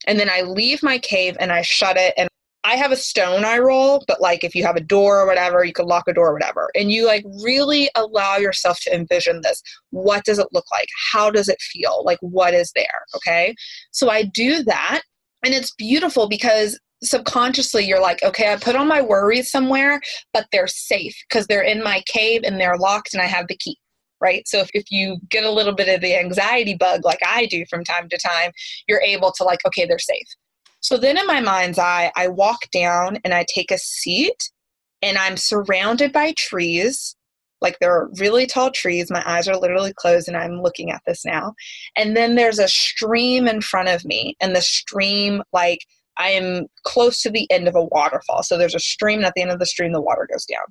[0.07, 2.29] and then i leave my cave and i shut it and
[2.65, 5.65] I have a stone I roll, but like if you have a door or whatever,
[5.65, 6.71] you could lock a door or whatever.
[6.75, 9.63] And you like really allow yourself to envision this.
[9.91, 10.89] What does it look like?
[11.13, 12.03] How does it feel?
[12.05, 13.07] Like what is there?
[13.15, 13.55] Okay.
[13.93, 15.03] So I do that
[15.45, 20.01] and it's beautiful because subconsciously you're like, okay, I put all my worries somewhere,
[20.33, 23.57] but they're safe because they're in my cave and they're locked and I have the
[23.57, 23.79] key.
[24.21, 24.49] Right.
[24.49, 27.65] So if, if you get a little bit of the anxiety bug like I do
[27.71, 28.51] from time to time,
[28.89, 30.27] you're able to like, okay, they're safe.
[30.81, 34.51] So then in my mind's eye, I walk down and I take a seat
[35.03, 37.15] and I'm surrounded by trees
[37.61, 39.11] like there are really tall trees.
[39.11, 41.55] My eyes are literally closed and I'm looking at this now.
[41.97, 45.81] And then there's a stream in front of me, and the stream, like,
[46.17, 48.43] I am close to the end of a waterfall.
[48.43, 50.65] So there's a stream, and at the end of the stream, the water goes down.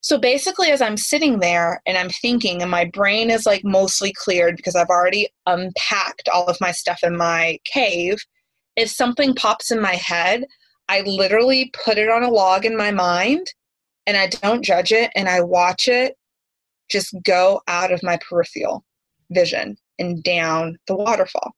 [0.00, 4.12] So basically, as I'm sitting there and I'm thinking, and my brain is like mostly
[4.12, 8.18] cleared because I've already unpacked all of my stuff in my cave,
[8.76, 10.44] if something pops in my head,
[10.88, 13.52] I literally put it on a log in my mind
[14.06, 16.16] and I don't judge it and I watch it
[16.88, 18.84] just go out of my peripheral
[19.30, 21.52] vision and down the waterfall.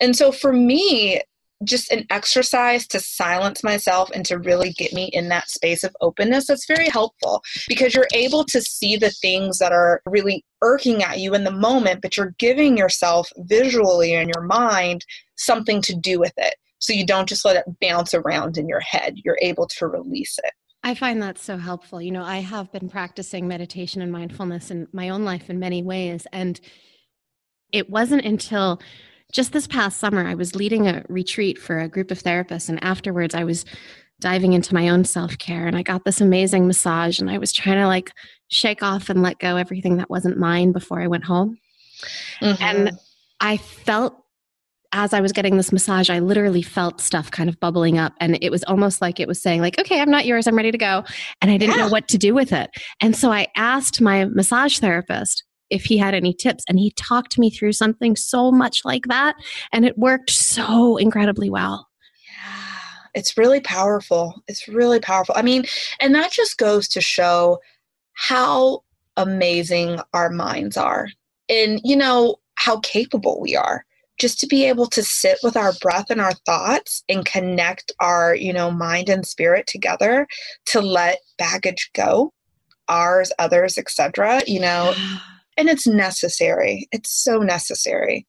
[0.00, 1.20] And so for me,
[1.64, 5.94] just an exercise to silence myself and to really get me in that space of
[6.00, 11.02] openness that's very helpful because you're able to see the things that are really irking
[11.02, 15.04] at you in the moment but you're giving yourself visually in your mind
[15.36, 16.54] something to do with it.
[16.78, 19.14] So you don't just let it bounce around in your head.
[19.24, 20.52] You're able to release it
[20.84, 22.02] I find that so helpful.
[22.02, 25.82] You know, I have been practicing meditation and mindfulness in my own life in many
[25.82, 26.26] ways.
[26.32, 26.60] And
[27.72, 28.80] it wasn't until
[29.32, 32.68] just this past summer, I was leading a retreat for a group of therapists.
[32.68, 33.64] And afterwards, I was
[34.20, 35.66] diving into my own self care.
[35.66, 37.20] And I got this amazing massage.
[37.20, 38.12] And I was trying to like
[38.48, 41.58] shake off and let go everything that wasn't mine before I went home.
[42.40, 42.62] Mm-hmm.
[42.62, 42.92] And
[43.40, 44.21] I felt
[44.92, 48.12] as I was getting this massage, I literally felt stuff kind of bubbling up.
[48.20, 50.70] And it was almost like it was saying, like, okay, I'm not yours, I'm ready
[50.70, 51.04] to go.
[51.40, 51.84] And I didn't yeah.
[51.84, 52.70] know what to do with it.
[53.00, 56.64] And so I asked my massage therapist if he had any tips.
[56.68, 59.34] And he talked me through something so much like that.
[59.72, 61.88] And it worked so incredibly well.
[62.26, 64.42] Yeah, it's really powerful.
[64.46, 65.34] It's really powerful.
[65.38, 65.64] I mean,
[66.00, 67.58] and that just goes to show
[68.12, 68.82] how
[69.16, 71.08] amazing our minds are
[71.48, 73.86] and, you know, how capable we are
[74.22, 78.36] just to be able to sit with our breath and our thoughts and connect our
[78.36, 80.28] you know mind and spirit together
[80.64, 82.32] to let baggage go
[82.88, 84.94] ours others etc you know?
[85.58, 86.88] And it's necessary.
[86.92, 88.26] It's so necessary.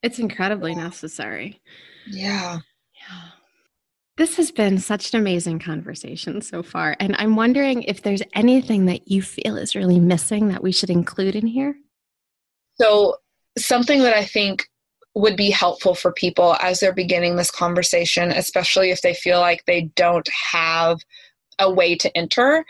[0.00, 1.60] It's incredibly necessary.
[2.06, 2.60] Yeah.
[2.94, 3.22] Yeah.
[4.16, 8.86] This has been such an amazing conversation so far and i'm wondering if there's anything
[8.86, 11.74] that you feel is really missing that we should include in here?
[12.80, 13.16] So
[13.58, 14.68] something that i think
[15.14, 19.64] would be helpful for people as they're beginning this conversation, especially if they feel like
[19.66, 20.98] they don't have
[21.58, 22.64] a way to enter.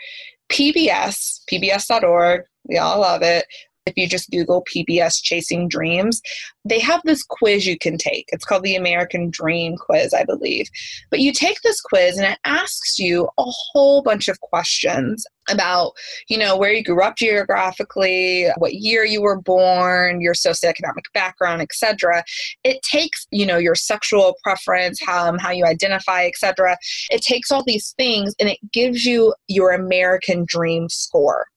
[0.49, 3.45] PBS, pbs.org, we all love it,
[3.85, 6.21] if you just Google PBS Chasing Dreams,
[6.63, 8.25] they have this quiz you can take.
[8.29, 10.67] It's called the American Dream Quiz, I believe.
[11.09, 15.91] But you take this quiz and it asks you a whole bunch of questions about,
[16.29, 21.61] you know, where you grew up geographically, what year you were born, your socioeconomic background,
[21.61, 22.23] etc.
[22.63, 26.77] It takes, you know, your sexual preference, how, how you identify, etc.
[27.11, 31.47] It takes all these things and it gives you your American dream score.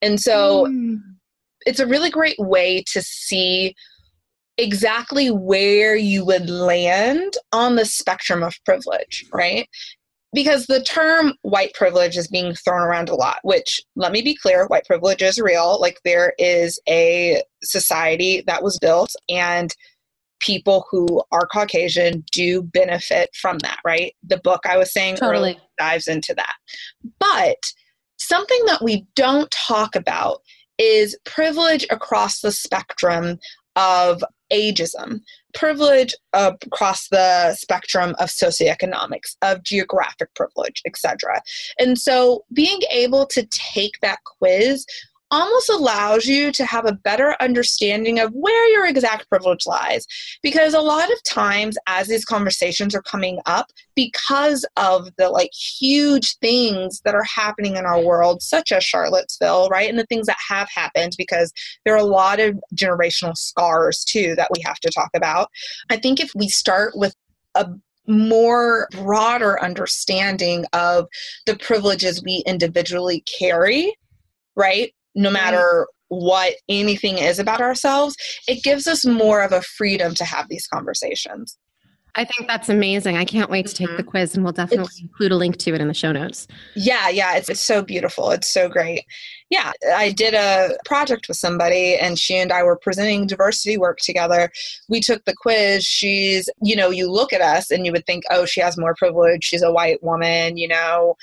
[0.00, 0.98] And so mm
[1.66, 3.74] it's a really great way to see
[4.58, 9.68] exactly where you would land on the spectrum of privilege, right?
[10.34, 14.34] Because the term white privilege is being thrown around a lot, which let me be
[14.34, 15.78] clear white privilege is real.
[15.80, 19.74] Like there is a society that was built, and
[20.40, 24.14] people who are Caucasian do benefit from that, right?
[24.22, 26.54] The book I was saying totally dives into that.
[27.20, 27.72] But
[28.18, 30.40] something that we don't talk about
[30.78, 33.38] is privilege across the spectrum
[33.76, 35.20] of ageism,
[35.54, 41.40] privilege across the spectrum of socioeconomics, of geographic privilege, etc.
[41.78, 44.84] And so being able to take that quiz
[45.32, 50.06] almost allows you to have a better understanding of where your exact privilege lies.
[50.42, 53.66] Because a lot of times, as these conversations are coming up,
[53.96, 59.68] because of the like huge things that are happening in our world, such as Charlottesville,
[59.70, 59.88] right?
[59.88, 61.52] And the things that have happened, because
[61.84, 65.48] there are a lot of generational scars too that we have to talk about.
[65.90, 67.16] I think if we start with
[67.54, 67.68] a
[68.06, 71.06] more broader understanding of
[71.46, 73.96] the privileges we individually carry,
[74.56, 74.92] right?
[75.14, 80.24] No matter what anything is about ourselves, it gives us more of a freedom to
[80.24, 81.56] have these conversations.
[82.14, 83.16] I think that's amazing.
[83.16, 83.96] I can't wait to take mm-hmm.
[83.96, 86.46] the quiz, and we'll definitely it's, include a link to it in the show notes.
[86.76, 88.30] Yeah, yeah, it's, it's so beautiful.
[88.32, 89.04] It's so great.
[89.48, 93.98] Yeah, I did a project with somebody, and she and I were presenting diversity work
[93.98, 94.50] together.
[94.90, 95.84] We took the quiz.
[95.84, 98.94] She's, you know, you look at us and you would think, oh, she has more
[98.94, 99.44] privilege.
[99.44, 101.16] She's a white woman, you know,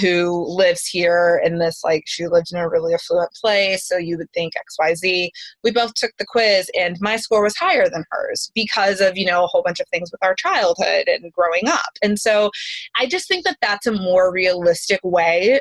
[0.00, 4.16] who lives here in this like she lived in a really affluent place so you
[4.16, 5.28] would think xyz
[5.64, 9.24] we both took the quiz and my score was higher than hers because of you
[9.24, 11.90] know a whole bunch of things with our childhood and growing up.
[12.02, 12.50] And so
[12.98, 15.60] i just think that that's a more realistic way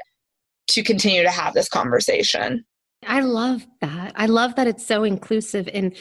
[0.68, 2.66] to continue to have this conversation.
[3.08, 4.14] I love that.
[4.16, 5.94] I love that it's so inclusive in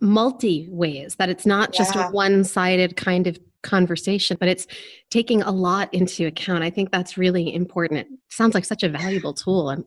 [0.00, 2.08] multi ways, that it's not just yeah.
[2.08, 4.66] a one sided kind of conversation, but it's
[5.10, 6.62] taking a lot into account.
[6.62, 8.00] I think that's really important.
[8.00, 9.70] It sounds like such a valuable tool.
[9.70, 9.84] I'm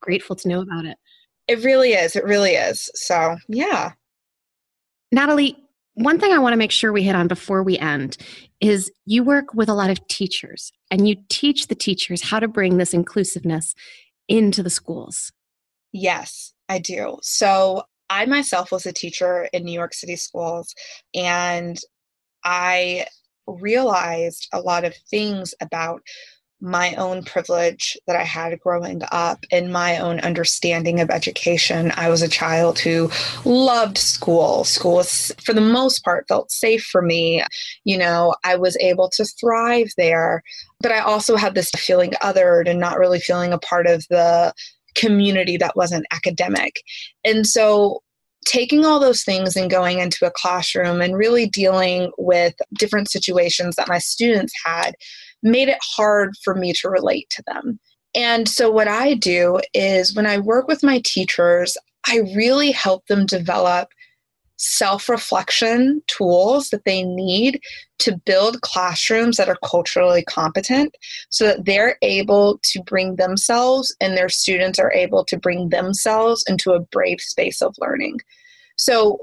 [0.00, 0.96] grateful to know about it.
[1.46, 2.16] It really is.
[2.16, 2.90] It really is.
[2.94, 3.92] So, yeah.
[5.12, 5.56] Natalie,
[5.94, 8.16] one thing I want to make sure we hit on before we end
[8.60, 12.48] is you work with a lot of teachers and you teach the teachers how to
[12.48, 13.74] bring this inclusiveness
[14.28, 15.32] into the schools.
[15.92, 17.18] Yes, I do.
[17.22, 20.74] So I myself was a teacher in New York City schools,
[21.14, 21.78] and
[22.44, 23.06] I
[23.46, 26.02] realized a lot of things about
[26.60, 31.90] my own privilege that I had growing up and my own understanding of education.
[31.96, 33.10] I was a child who
[33.46, 34.64] loved school.
[34.64, 37.42] School, for the most part, felt safe for me.
[37.84, 40.42] You know, I was able to thrive there.
[40.80, 44.52] But I also had this feeling othered and not really feeling a part of the
[44.94, 46.82] community that wasn't academic.
[47.24, 48.02] And so
[48.46, 53.76] taking all those things and going into a classroom and really dealing with different situations
[53.76, 54.94] that my students had
[55.42, 57.78] made it hard for me to relate to them.
[58.14, 61.76] And so, what I do is when I work with my teachers,
[62.06, 63.88] I really help them develop
[64.60, 67.60] self reflection tools that they need
[67.98, 70.94] to build classrooms that are culturally competent
[71.30, 76.44] so that they're able to bring themselves and their students are able to bring themselves
[76.46, 78.18] into a brave space of learning.
[78.76, 79.18] So,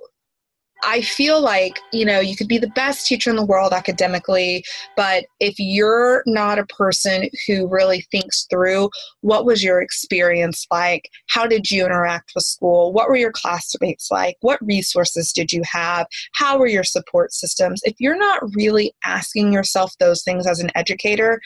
[0.84, 4.64] I feel like, you know, you could be the best teacher in the world academically,
[4.96, 8.90] but if you're not a person who really thinks through
[9.22, 11.10] what was your experience like?
[11.30, 12.94] How did you interact with school?
[12.94, 14.38] What were your classmates like?
[14.42, 16.08] What resources did you have?
[16.34, 17.82] How were your support systems?
[17.84, 21.42] If you're not really asking yourself those things as an educator,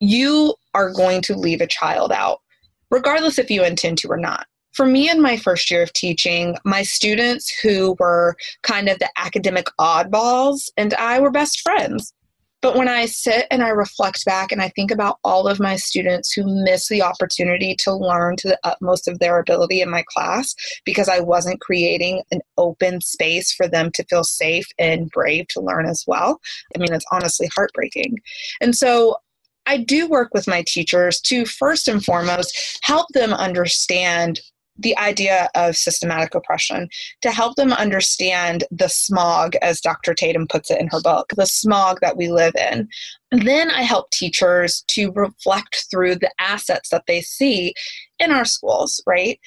[0.00, 2.40] you are going to leave a child out,
[2.90, 4.46] regardless if you intend to or not
[4.76, 9.10] for me in my first year of teaching, my students who were kind of the
[9.16, 12.12] academic oddballs and I were best friends.
[12.62, 15.76] But when I sit and I reflect back and I think about all of my
[15.76, 20.04] students who miss the opportunity to learn to the utmost of their ability in my
[20.08, 20.54] class
[20.84, 25.60] because I wasn't creating an open space for them to feel safe and brave to
[25.60, 26.40] learn as well,
[26.74, 28.18] I mean, it's honestly heartbreaking.
[28.60, 29.16] And so
[29.66, 34.40] I do work with my teachers to first and foremost help them understand
[34.78, 36.88] the idea of systematic oppression
[37.22, 40.14] to help them understand the smog, as Dr.
[40.14, 42.88] Tatum puts it in her book, the smog that we live in.
[43.30, 47.74] then I help teachers to reflect through the assets that they see
[48.18, 49.38] in our schools, right?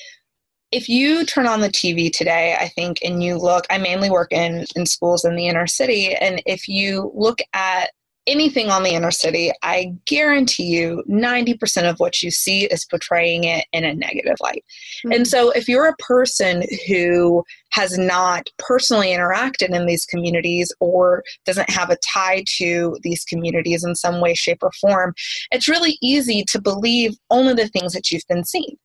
[0.72, 4.32] If you turn on the TV today, I think, and you look, I mainly work
[4.32, 7.90] in, in schools in the inner city, and if you look at
[8.30, 13.44] anything on the inner city, I guarantee you 90% of what you see is portraying
[13.44, 14.64] it in a negative light.
[15.00, 15.12] Mm-hmm.
[15.14, 21.24] And so if you're a person who has not personally interacted in these communities or
[21.46, 25.14] doesn't have a tie to these communities in some way, shape, or form,
[25.52, 28.78] it's really easy to believe only the things that you've been seeing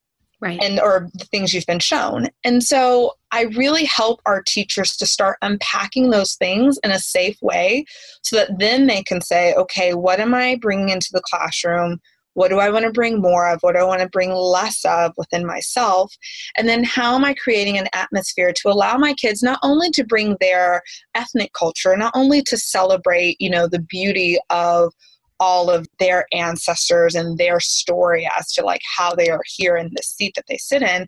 [0.45, 4.95] right and or the things you've been shown and so i really help our teachers
[4.95, 7.83] to start unpacking those things in a safe way
[8.21, 11.99] so that then they can say okay what am i bringing into the classroom
[12.35, 13.59] what do I want to bring more of?
[13.61, 16.13] What do I want to bring less of within myself?
[16.57, 20.03] And then how am I creating an atmosphere to allow my kids not only to
[20.03, 20.81] bring their
[21.15, 24.93] ethnic culture, not only to celebrate, you know, the beauty of
[25.39, 29.89] all of their ancestors and their story as to like how they are here in
[29.95, 31.05] the seat that they sit in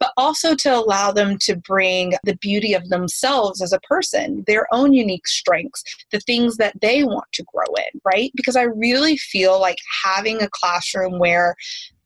[0.00, 4.66] but also to allow them to bring the beauty of themselves as a person their
[4.72, 9.16] own unique strengths the things that they want to grow in right because i really
[9.16, 11.54] feel like having a classroom where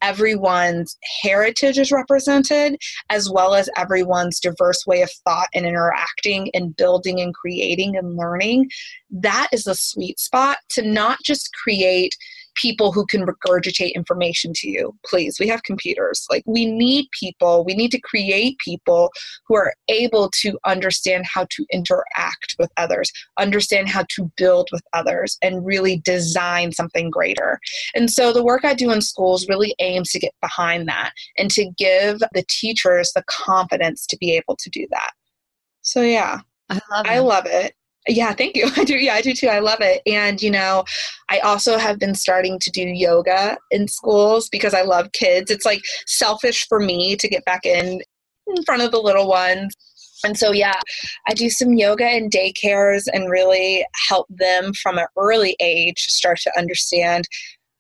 [0.05, 2.77] everyone's heritage is represented,
[3.09, 8.15] as well as everyone's diverse way of thought and interacting and building and creating and
[8.15, 8.69] learning.
[9.11, 12.15] That is a sweet spot to not just create
[12.55, 14.95] people who can regurgitate information to you.
[15.05, 16.27] Please, we have computers.
[16.31, 19.13] Like, we need people, we need to create people
[19.47, 24.83] who are able to understand how to interact with others, understand how to build with
[24.93, 27.59] others, and really design something greater.
[27.95, 31.51] And so, the work I do in schools really aims to get behind that and
[31.53, 35.13] to give the teachers the confidence to be able to do that.
[35.83, 36.41] So, yeah.
[36.71, 37.11] I love it.
[37.11, 37.75] I love it.
[38.09, 38.69] Yeah, thank you.
[38.77, 38.97] I do.
[38.97, 39.49] Yeah, I do too.
[39.49, 40.03] I love it.
[40.07, 40.85] And, you know,
[41.31, 45.51] I also have been starting to do yoga in schools because I love kids.
[45.51, 48.03] It's like selfish for me to get back in
[48.47, 49.75] in front of the little ones.
[50.25, 50.81] And so, yeah,
[51.29, 56.39] I do some yoga in daycares and really help them from an early age start
[56.41, 57.27] to understand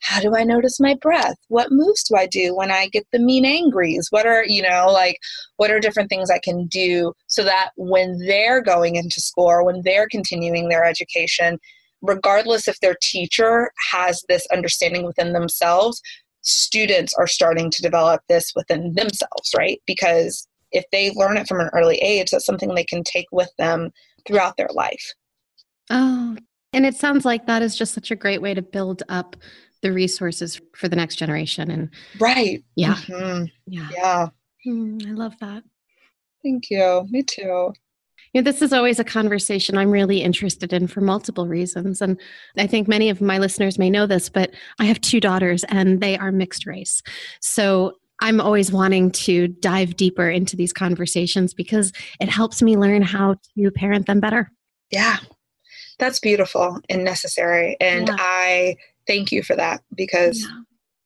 [0.04, 1.36] how do I notice my breath?
[1.48, 4.08] What moves do I do when I get the mean angries?
[4.10, 5.18] What are, you know, like,
[5.56, 9.80] what are different things I can do so that when they're going into school when
[9.82, 11.58] they're continuing their education,
[12.02, 16.02] regardless if their teacher has this understanding within themselves,
[16.42, 19.80] students are starting to develop this within themselves, right?
[19.86, 23.50] Because if they learn it from an early age, that's something they can take with
[23.56, 23.90] them
[24.26, 25.14] throughout their life.
[25.88, 26.36] Oh,
[26.74, 29.36] and it sounds like that is just such a great way to build up
[29.84, 33.44] the resources for the next generation and right yeah mm-hmm.
[33.66, 34.28] yeah yeah
[34.66, 35.62] mm, i love that
[36.44, 37.06] Thank you.
[37.08, 37.72] Me too.
[38.32, 42.02] You know, this is always a conversation I'm really interested in for multiple reasons.
[42.02, 42.20] And
[42.58, 46.00] I think many of my listeners may know this, but I have two daughters and
[46.00, 47.02] they are mixed race.
[47.40, 53.02] So I'm always wanting to dive deeper into these conversations because it helps me learn
[53.02, 54.50] how to parent them better.
[54.90, 55.16] Yeah,
[55.98, 57.76] that's beautiful and necessary.
[57.80, 58.16] And yeah.
[58.18, 58.76] I
[59.06, 60.60] thank you for that because yeah.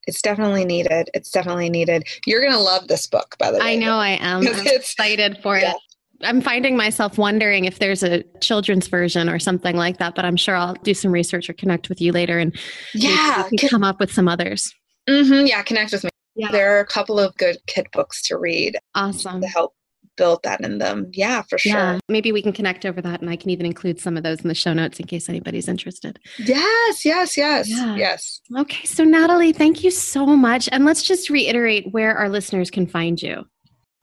[0.07, 1.11] it's definitely needed.
[1.15, 2.07] It's definitely needed.
[2.27, 3.73] You're going to love this book, by the way.
[3.73, 4.47] I know I am.
[4.47, 5.73] I'm excited for yeah.
[5.73, 5.77] it.
[6.23, 10.37] I'm finding myself wondering if there's a children's version or something like that, but I'm
[10.37, 12.57] sure I'll do some research or connect with you later and
[12.93, 14.75] yeah, can, come up with some others.
[15.09, 16.11] Mm-hmm, yeah, connect with me.
[16.35, 16.51] Yeah.
[16.51, 18.77] There are a couple of good kid books to read.
[18.95, 19.41] Awesome.
[19.41, 19.75] To help
[20.19, 21.11] build that in them.
[21.15, 21.73] Yeah, for sure.
[21.73, 24.41] Yeah, maybe we can connect over that and I can even include some of those
[24.41, 26.19] in the show notes in case anybody's interested.
[26.39, 27.97] Yes, yes, yes, yeah.
[27.97, 28.41] yes.
[28.59, 30.69] Okay, so Natalie, thank you so much.
[30.71, 33.47] And let's just reiterate where our listeners can find you.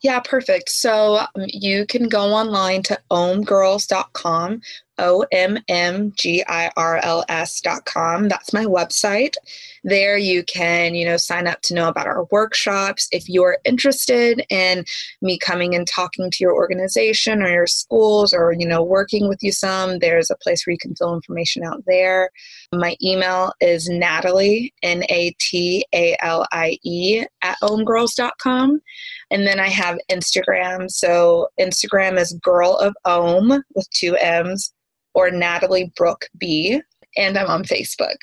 [0.01, 0.70] Yeah, perfect.
[0.70, 4.61] So um, you can go online to ommgirls.com,
[4.98, 7.24] O M M G I R L
[7.86, 8.28] com.
[8.28, 9.36] That's my website.
[9.84, 13.08] There you can, you know, sign up to know about our workshops.
[13.12, 14.86] If you're interested in
[15.22, 19.39] me coming and talking to your organization or your schools or, you know, working with
[19.41, 22.30] you some, there's a place where you can fill information out there.
[22.74, 28.82] My email is Natalie, N A T A L I E, at ommgirls.com.
[29.32, 30.89] And then I have Instagram.
[30.89, 34.74] So Instagram is Girl of Ohm with two M's
[35.16, 36.82] or Natalie Brooke B.
[37.18, 38.18] And I'm on Facebook.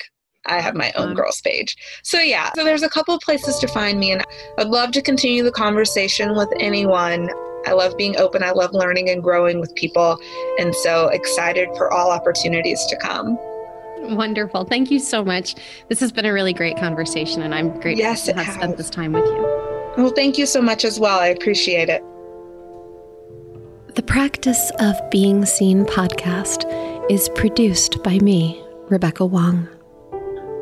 [0.45, 1.75] I have my Om Girls page.
[2.03, 4.23] So yeah, so there's a couple places to find me and
[4.57, 7.29] I'd love to continue the conversation with anyone.
[7.65, 8.43] I love being open.
[8.43, 10.19] I love learning and growing with people.
[10.59, 13.37] And so excited for all opportunities to come.
[14.15, 14.65] Wonderful.
[14.65, 15.55] Thank you so much.
[15.87, 18.55] This has been a really great conversation and I'm grateful yes, to have has.
[18.55, 19.41] spent this time with you.
[19.95, 21.19] Well, thank you so much as well.
[21.19, 22.03] I appreciate it.
[23.95, 26.65] The Practice of Being Seen podcast
[27.09, 29.67] is produced by me, Rebecca Wong,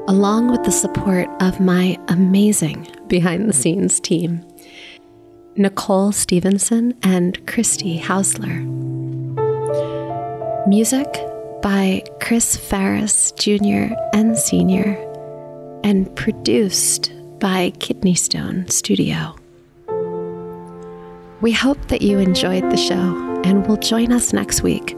[0.08, 4.44] along with the support of my amazing behind the scenes team,
[5.56, 8.66] Nicole Stevenson and Christy Hausler.
[10.68, 11.08] Music
[11.62, 13.94] by Chris Ferris Jr.
[14.14, 14.98] and Sr.,
[15.84, 19.36] and produced by Kidney Stone Studio.
[21.42, 24.96] We hope that you enjoyed the show and will join us next week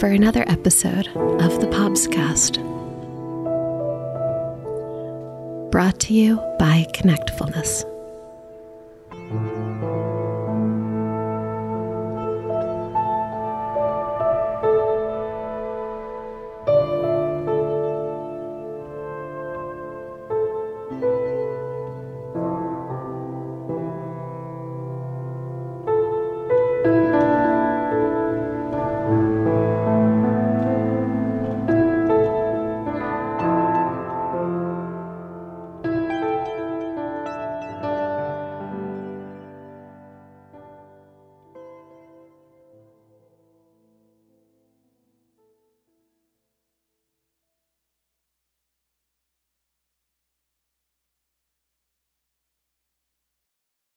[0.00, 2.58] for another episode of the Pobscast.
[5.70, 7.91] Brought to you by Connectfulness.